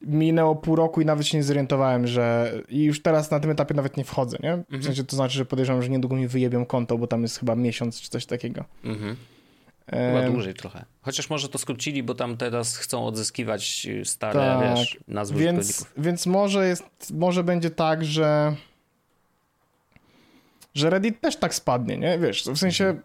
[0.00, 3.74] minęło pół roku i nawet się nie zorientowałem, że i już teraz na tym etapie
[3.74, 4.78] nawet nie wchodzę, nie?
[4.78, 7.56] W sensie to znaczy, że podejrzewam, że niedługo mi wyjebią konto, bo tam jest chyba
[7.56, 8.64] miesiąc czy coś takiego.
[8.84, 9.16] Mhm.
[9.90, 10.84] Chyba dłużej trochę.
[11.02, 14.78] Chociaż może to skrócili, bo tam teraz chcą odzyskiwać stare, tak.
[14.78, 16.84] wiesz, nazwy więc, więc może jest,
[17.14, 18.56] może będzie tak, że
[20.78, 22.18] że Reddit też tak spadnie, nie?
[22.18, 23.00] Wiesz, w sensie...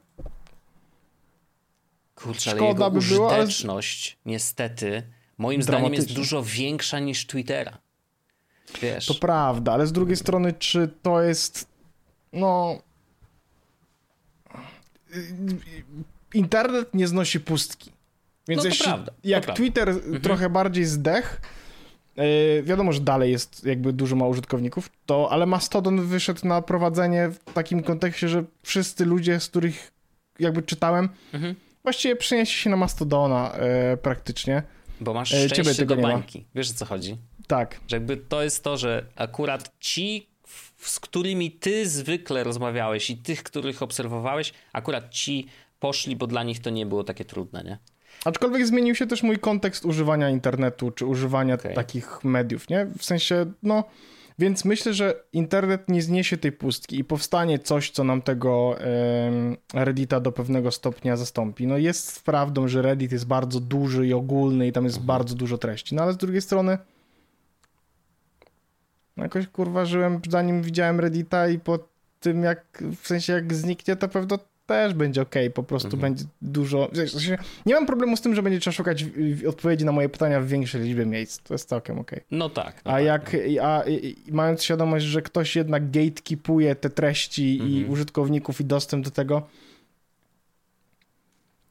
[2.16, 4.32] Kurczę, ale jego by użyteczność ale...
[4.32, 5.04] niestety
[5.38, 7.78] moim zdaniem jest dużo większa niż Twittera.
[8.82, 9.06] Wiesz.
[9.06, 11.68] To prawda, ale z drugiej strony, czy to jest
[12.34, 12.82] no
[16.34, 17.92] internet nie znosi pustki.
[18.48, 20.22] Więc no jeśli, prawda, jak Twitter mhm.
[20.22, 21.42] trochę bardziej zdech,
[22.18, 27.30] E, wiadomo, że dalej jest jakby dużo ma użytkowników, to, ale Mastodon wyszedł na prowadzenie
[27.30, 29.92] w takim kontekście, że wszyscy ludzie, z których
[30.40, 31.56] jakby czytałem, mhm.
[31.84, 34.64] właściwie przenieśli się na Mastodona e, praktycznie.
[35.02, 36.46] Bo masz e, szczęście tego do bańki.
[36.56, 37.18] Wiesz o co chodzi?
[37.48, 37.80] Tak.
[37.88, 40.28] Że jakby to jest to, że akurat ci,
[40.78, 45.48] z którymi ty zwykle rozmawiałeś i tych, których obserwowałeś, akurat ci
[45.80, 47.78] poszli, bo dla nich to nie było takie trudne, nie?
[48.26, 51.74] Aczkolwiek zmienił się też mój kontekst używania internetu, czy używania okay.
[51.74, 52.88] takich mediów, nie?
[52.98, 53.84] W sensie, no...
[54.40, 58.76] Więc myślę, że internet nie zniesie tej pustki i powstanie coś, co nam tego
[59.74, 61.68] Reddita do pewnego stopnia zastąpi.
[61.68, 65.08] No jest prawdą, że Reddit jest bardzo duży i ogólny i tam jest mhm.
[65.08, 66.78] bardzo dużo treści, no ale z drugiej strony
[69.18, 71.80] no jakoś kurwa żyłem zanim widziałem Reddita i po
[72.20, 74.40] tym jak, w sensie jak zniknie, to pewno
[74.72, 76.02] też będzie ok, po prostu mhm.
[76.02, 76.90] będzie dużo.
[77.66, 79.06] Nie mam problemu z tym, że będzie trzeba szukać
[79.48, 81.40] odpowiedzi na moje pytania w większej liczbie miejsc.
[81.44, 82.12] To jest całkiem ok.
[82.32, 82.82] No tak.
[82.86, 83.64] No a tak, jak, no.
[83.64, 83.84] a,
[84.32, 87.72] mając świadomość, że ktoś jednak gatekeepuje te treści mhm.
[87.72, 89.48] i użytkowników i dostęp do tego,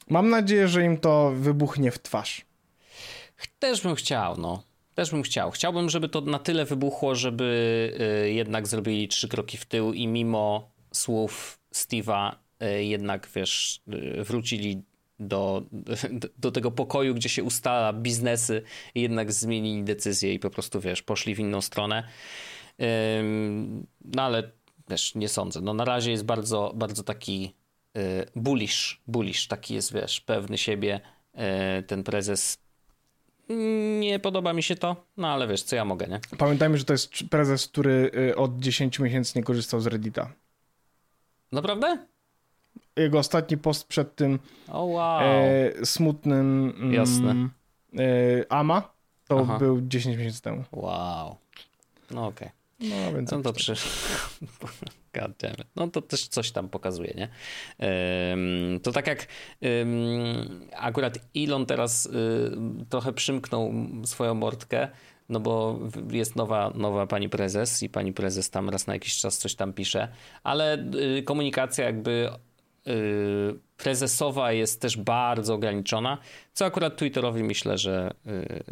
[0.08, 2.44] mam nadzieję, że im to wybuchnie w twarz.
[3.58, 4.62] Też bym chciał, no.
[4.94, 5.50] Też bym chciał.
[5.50, 7.44] Chciałbym, żeby to na tyle wybuchło, żeby
[8.24, 14.82] y, jednak zrobili trzy kroki w tył i mimo słów Steve'a jednak, wiesz, e, wrócili
[15.20, 15.62] do,
[16.38, 18.62] do tego pokoju, gdzie się ustala biznesy
[18.94, 22.08] jednak zmienili decyzję i po prostu, wiesz, poszli w inną stronę.
[24.04, 24.50] No ale
[24.86, 25.60] też nie sądzę.
[25.60, 27.54] No na razie jest bardzo, bardzo taki
[27.96, 28.00] e,
[28.36, 31.00] bullish, bullish, taki jest, wiesz, pewny siebie
[31.86, 32.58] ten prezes.
[34.00, 36.20] Nie podoba mi się to, no ale wiesz, co ja mogę, nie?
[36.38, 40.32] Pamiętajmy, że to jest prezes, który od 10 miesięcy nie korzystał z Reddita.
[41.52, 42.06] Naprawdę?
[43.02, 44.38] Jego ostatni post przed tym
[44.68, 45.20] oh, wow.
[45.22, 47.34] e, smutnym mm, Jasne.
[47.98, 48.92] E, Ama,
[49.28, 49.58] to Aha.
[49.58, 50.64] był 10 miesięcy temu.
[50.72, 51.36] Wow.
[52.10, 52.48] No okej.
[52.48, 52.60] Okay.
[52.80, 53.74] No, więc no to przy...
[55.76, 57.28] No to też coś tam pokazuje, nie?
[58.82, 59.26] To tak jak
[59.60, 63.72] um, akurat Elon teraz um, trochę przymknął
[64.04, 64.88] swoją mordkę,
[65.28, 65.78] no bo
[66.10, 69.72] jest nowa, nowa pani prezes i pani prezes tam raz na jakiś czas coś tam
[69.72, 70.08] pisze,
[70.42, 70.86] ale
[71.18, 72.49] y, komunikacja jakby Y,
[73.76, 76.18] prezesowa jest też bardzo ograniczona,
[76.52, 78.14] co akurat Twitterowi myślę, że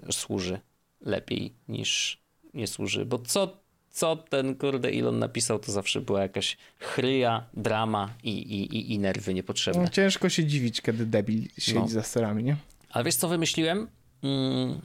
[0.08, 0.60] y, służy
[1.00, 2.22] lepiej niż
[2.54, 3.56] nie służy, bo co,
[3.90, 9.34] co ten kurde Elon napisał, to zawsze była jakaś chryja, drama i, i, i, nerwy
[9.34, 9.82] niepotrzebne.
[9.82, 11.88] No, ciężko się dziwić, kiedy debil siedzi no.
[11.88, 12.56] za sterami, nie?
[12.90, 13.88] Ale wiesz co wymyśliłem?
[14.22, 14.80] Mm,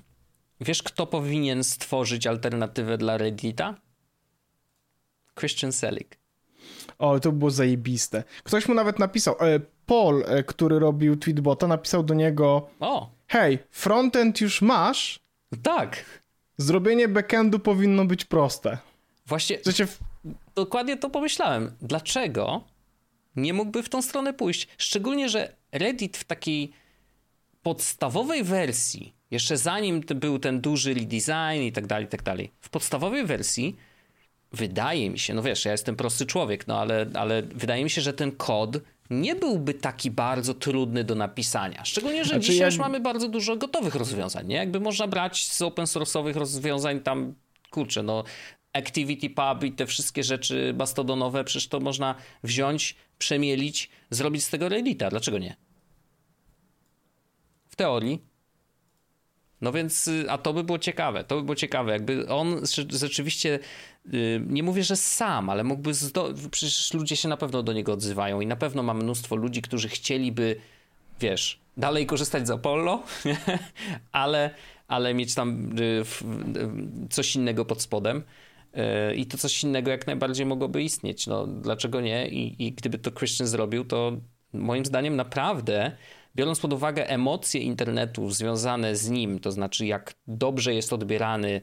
[0.62, 3.76] wiesz kto powinien stworzyć alternatywę dla Reddita?
[5.40, 6.23] Christian Selig.
[7.04, 8.24] O, to było zajebiste.
[8.44, 13.60] Ktoś mu nawet napisał, e, Paul, e, który robił Tweetbota, napisał do niego O, hej,
[13.72, 15.20] frontend już masz,
[15.64, 16.06] tak.
[16.58, 18.78] zrobienie backendu powinno być proste.
[19.26, 20.00] Właśnie w-
[20.56, 21.72] dokładnie to pomyślałem.
[21.82, 22.64] Dlaczego
[23.36, 24.68] nie mógłby w tą stronę pójść?
[24.78, 26.72] Szczególnie, że Reddit w takiej
[27.64, 32.70] podstawowej wersji, jeszcze zanim był ten duży redesign i tak dalej, i tak dalej, w
[32.70, 33.76] podstawowej wersji
[34.54, 38.02] wydaje mi się, no wiesz, ja jestem prosty człowiek, no ale, ale wydaje mi się,
[38.02, 38.78] że ten kod
[39.10, 41.86] nie byłby taki bardzo trudny do napisania.
[41.86, 44.56] Szczególnie, że Znaczy, dzisiaj ja- już mamy bardzo dużo gotowych rozwiązań, nie?
[44.56, 47.34] Jakby można brać z open source'owych rozwiązań tam,
[47.72, 48.24] kurczę, no
[48.74, 54.70] Activity Pub i te wszystkie rzeczy bastodonowe, przecież to można wziąć, przemielić, zrobić z tego
[54.70, 55.10] Reddita.
[55.10, 55.56] Dlaczego nie?
[57.70, 58.22] W teorii.
[59.62, 62.98] No więc, y, a to by było ciekawe, to by było ciekawe, jakby on rze-
[62.98, 63.60] rzeczywiście,
[64.48, 68.42] nie mówię, że sam, ale mógłby, zdo- przecież ludzie się na pewno do niego odzywają
[68.42, 70.56] i na pewno ma mnóstwo ludzi, którzy chcieliby,
[71.20, 73.04] wiesz, dalej korzystać z Apollo,
[74.12, 74.50] ale,
[74.88, 78.24] ale mieć tam y, y, coś innego pod spodem.
[79.12, 81.28] Y, I to coś innego jak najbardziej mogłoby istnieć.
[81.28, 82.28] No, dlaczego nie?
[82.28, 84.12] I, I gdyby to Christian zrobił, to
[84.54, 85.92] moim zdaniem naprawdę,
[86.36, 91.62] biorąc pod uwagę emocje internetu związane z nim, to znaczy jak dobrze jest odbierany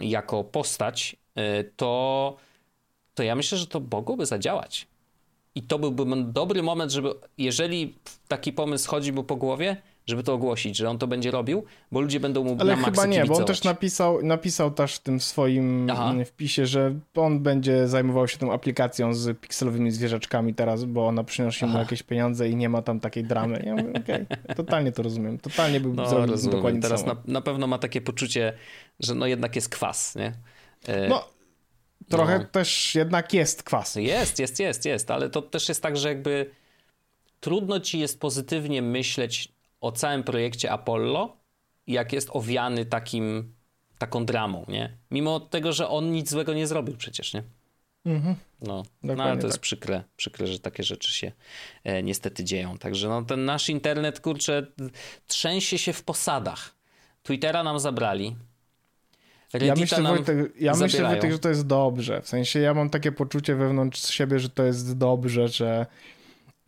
[0.00, 2.36] jako postać, y, to,
[3.14, 4.86] to ja myślę, że to mogłoby zadziałać.
[5.54, 7.94] I to byłby dobry moment, żeby, jeżeli
[8.28, 9.76] taki pomysł chodzi mu po głowie,
[10.06, 13.06] żeby to ogłosić, że on to będzie robił, bo ludzie będą mu ale na chyba
[13.06, 16.14] nie, bo on też napisał, napisał też w tym swoim Aha.
[16.26, 21.66] wpisie, że on będzie zajmował się tą aplikacją z pikselowymi zwierzaczkami teraz, bo ona przynosi
[21.66, 23.62] mu jakieś pieniądze i nie ma tam takiej dramy.
[23.66, 24.26] Ja mówię, okej,
[24.56, 25.38] totalnie to rozumiem.
[25.38, 26.56] Totalnie bym No, zrobił rozumiem.
[26.56, 28.52] dokładnie Teraz na, na pewno ma takie poczucie,
[29.00, 30.32] że no jednak jest kwas, nie?
[30.86, 31.24] E, No,
[32.08, 32.44] trochę no.
[32.44, 33.94] też jednak jest kwas.
[33.96, 36.50] Jest, jest, jest, jest, ale to też jest tak, że jakby
[37.40, 39.51] trudno ci jest pozytywnie myśleć
[39.82, 41.36] o całym projekcie Apollo,
[41.86, 43.54] jak jest owiany takim,
[43.98, 44.96] taką dramą, nie?
[45.10, 47.42] Mimo tego, że on nic złego nie zrobił przecież, nie?
[48.06, 48.34] Mhm.
[48.60, 49.62] No, no ale to jest tak.
[49.62, 51.32] przykre, przykre, że takie rzeczy się
[51.84, 52.78] e, niestety dzieją.
[52.78, 54.66] Także no, ten nasz internet, kurczę,
[55.26, 56.74] trzęsie się w posadach.
[57.22, 58.36] Twittera nam zabrali.
[59.52, 61.08] Reddita Ja myślę, nam Wojtek, ja myślę.
[61.08, 62.22] Wojtek, że to jest dobrze.
[62.22, 65.86] W sensie ja mam takie poczucie wewnątrz siebie, że to jest dobrze, że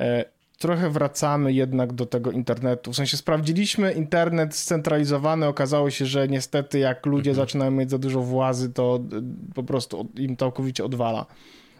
[0.01, 0.25] e,
[0.65, 2.93] trochę wracamy jednak do tego internetu.
[2.93, 7.47] W sensie sprawdziliśmy internet scentralizowany, okazało się, że niestety jak ludzie Mhm.
[7.47, 9.23] zaczynają mieć za dużo władzy, to e,
[9.55, 11.27] po prostu im całkowicie odwala.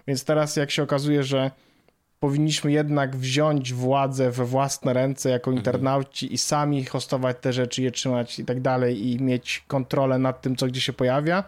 [0.07, 1.51] Więc teraz jak się okazuje, że
[2.21, 5.57] powinniśmy jednak wziąć władzę we własne ręce jako Mhm.
[5.61, 10.43] internauci i sami hostować te rzeczy, je trzymać i tak dalej i mieć kontrolę nad
[10.43, 11.45] tym, co gdzie się pojawia,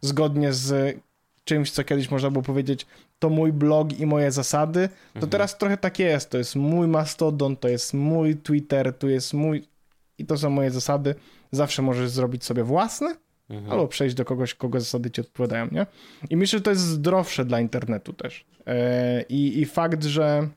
[0.00, 0.96] zgodnie z
[1.44, 2.86] czymś, co kiedyś można było powiedzieć,
[3.24, 5.30] to mój blog i moje zasady, to Mhm.
[5.30, 6.30] teraz trochę tak jest.
[6.30, 9.64] To jest mój Mastodon, to jest mój Twitter, tu jest mój
[10.18, 11.14] i to są moje zasady.
[11.52, 13.16] Zawsze możesz zrobić sobie własne,
[13.50, 13.72] Mhm.
[13.72, 15.86] albo przejść do kogoś, kogo zasady ci odpowiadają, nie?
[16.30, 18.44] I myślę, że to jest zdrowsze dla internetu też.
[18.66, 20.48] E, I, i fakt, że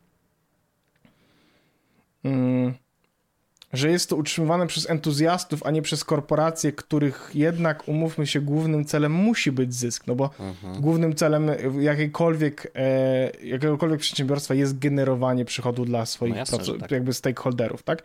[2.23, 2.73] mm,
[3.77, 8.85] że jest to utrzymywane przez entuzjastów, a nie przez korporacje, których jednak, umówmy się, głównym
[8.85, 10.81] celem musi być zysk, no bo Mhm.
[10.81, 16.91] głównym celem jakiejkolwiek, e, jakiegokolwiek przedsiębiorstwa jest generowanie przychodu dla swoich No jasne, tak.
[16.91, 18.03] jakby stakeholderów, tak?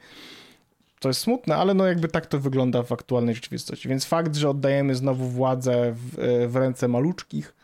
[1.00, 3.88] To jest smutne, ale no jakby tak to wygląda w aktualnej rzeczywistości.
[3.88, 7.54] Więc fakt, że oddajemy znowu władzę w, e, w ręce maluczkich,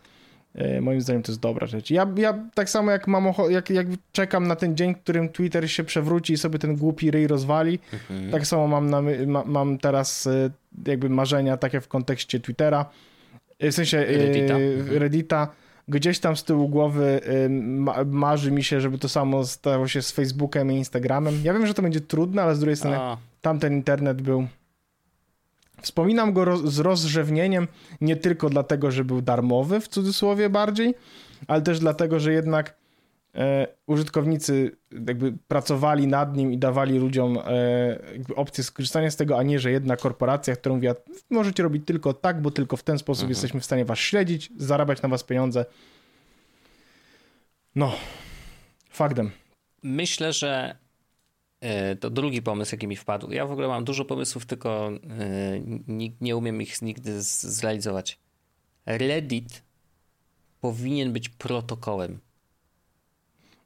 [0.81, 1.91] moim zdaniem to jest dobra rzecz.
[1.91, 5.29] Ja, ja tak samo jak mam ocho- jak, jak czekam na ten dzień, w którym
[5.29, 8.31] Twitter się przewróci i sobie ten głupi ryj rozwali, Mhm.
[8.31, 10.51] tak samo mam, na, ma, mam teraz e,
[10.87, 12.87] jakby marzenia takie w kontekście Twittera,
[13.59, 14.55] e, w sensie e, Reddita.
[14.59, 14.99] Mhm.
[14.99, 15.49] Reddita.
[15.91, 20.03] Gdzieś tam z tyłu głowy e, ma, marzy mi się, żeby to samo stało się
[20.03, 21.35] z Facebookiem i Instagramem.
[21.45, 24.47] Ja wiem, że to będzie trudne, ale z drugiej strony A, tamten internet był.
[25.83, 27.69] Wspominam go roz, z rozrzewnieniem
[28.01, 30.95] nie tylko dlatego, że był darmowy, w cudzysłowie bardziej,
[31.47, 32.75] ale też dlatego, że jednak
[33.35, 34.77] e, użytkownicy
[35.07, 39.59] jakby pracowali nad nim i dawali ludziom e, jakby opcję skorzystania z tego, a nie,
[39.59, 40.95] że jedna korporacja, która mówiła,
[41.31, 43.31] możecie robić tylko tak, bo tylko w ten sposób Mhm.
[43.31, 45.65] jesteśmy w stanie was śledzić, zarabiać na was pieniądze.
[47.75, 47.93] No,
[48.91, 49.31] faktem.
[49.83, 50.77] myślę, że
[52.01, 53.33] to drugi pomysł, jaki mi wpadł.
[53.33, 58.19] Ja w ogóle mam dużo pomysłów, tylko e, ni- nie umiem ich nigdy zrealizować.
[58.87, 59.63] Reddit
[60.61, 62.21] powinien być protokołem.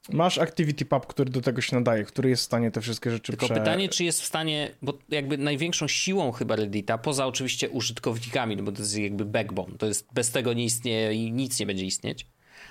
[0.09, 3.47] Masz ActivityPub, który do tego się nadaje, który jest w stanie te wszystkie rzeczy Tylko
[3.47, 3.55] prze...
[3.55, 8.62] pytanie, czy jest w stanie, bo jakby największą siłą chyba Reddita, poza oczywiście użytkownikami, no
[8.62, 11.84] bo to jest jakby backbone, to jest bez tego nie istnieje i nic nie będzie
[11.84, 12.26] istnieć,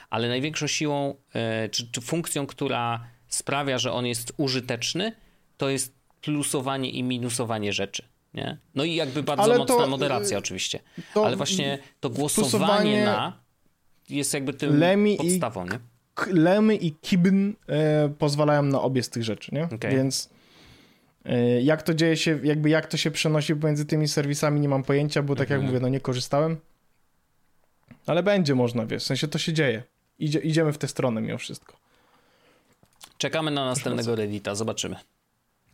[0.09, 5.15] ale największą siłą, e, czy, czy funkcją, która sprawia, że on jest użyteczny,
[5.57, 8.03] to jest plusowanie i minusowanie rzeczy.
[8.33, 8.57] Nie?
[8.75, 10.79] No i jakby bardzo ale mocna to, moderacja oczywiście.
[11.15, 13.41] Ale właśnie to głosowanie na
[14.09, 15.79] jest jakby tym Lemi podstawą, nie?
[16.27, 19.63] Lemy i Kibn e, pozwalają na obie z tych rzeczy, nie?
[19.63, 19.91] Okay.
[19.91, 20.29] Więc
[21.25, 24.83] e, jak to dzieje się, jakby jak to się przenosi pomiędzy tymi serwisami, nie mam
[24.83, 25.65] pojęcia, bo tak jak mhm.
[25.65, 26.57] mówię, no nie korzystałem.
[28.05, 29.83] Ale będzie można, wiesz, w sensie to się dzieje.
[30.19, 31.77] Idzie, idziemy w tę stronę mimo wszystko.
[33.17, 34.95] Czekamy na następnego Reddita, zobaczymy.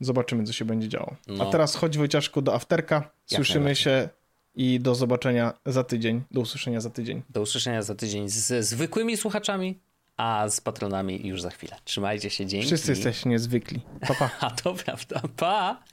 [0.01, 1.15] Zobaczymy, co się będzie działo.
[1.28, 1.47] No.
[1.47, 3.09] A teraz chodź Wojciaszku do afterka.
[3.25, 4.09] Słyszymy się
[4.55, 6.23] i do zobaczenia za tydzień.
[6.32, 7.21] Do usłyszenia za tydzień.
[7.30, 9.80] Do usłyszenia za tydzień ze zwykłymi słuchaczami,
[10.17, 11.75] a z patronami już za chwilę.
[11.84, 12.67] Trzymajcie się, dzięki.
[12.67, 13.82] Wszyscy jesteście niezwykli.
[14.07, 14.30] Pa, pa.
[14.47, 15.84] A to prawda, pa!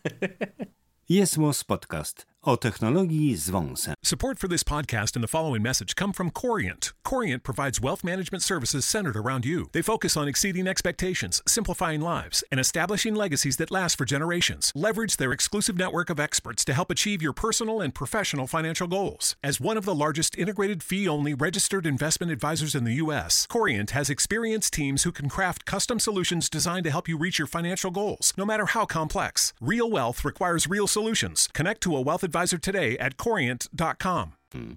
[1.08, 3.94] Jest Podcast o technologii z wąsem.
[4.02, 6.92] Support for this podcast and the following message come from Corient.
[7.04, 9.68] Corient provides wealth management services centered around you.
[9.72, 14.72] They focus on exceeding expectations, simplifying lives, and establishing legacies that last for generations.
[14.74, 19.36] Leverage their exclusive network of experts to help achieve your personal and professional financial goals.
[19.42, 24.10] As one of the largest integrated fee-only registered investment advisors in the U.S., Corient has
[24.10, 28.34] experienced teams who can craft custom solutions designed to help you reach your financial goals,
[28.36, 29.54] no matter how complex.
[29.62, 31.48] Real wealth requires real solutions.
[31.54, 34.32] Connect to a wealth advisor today at corient.com.
[34.52, 34.72] Hmm.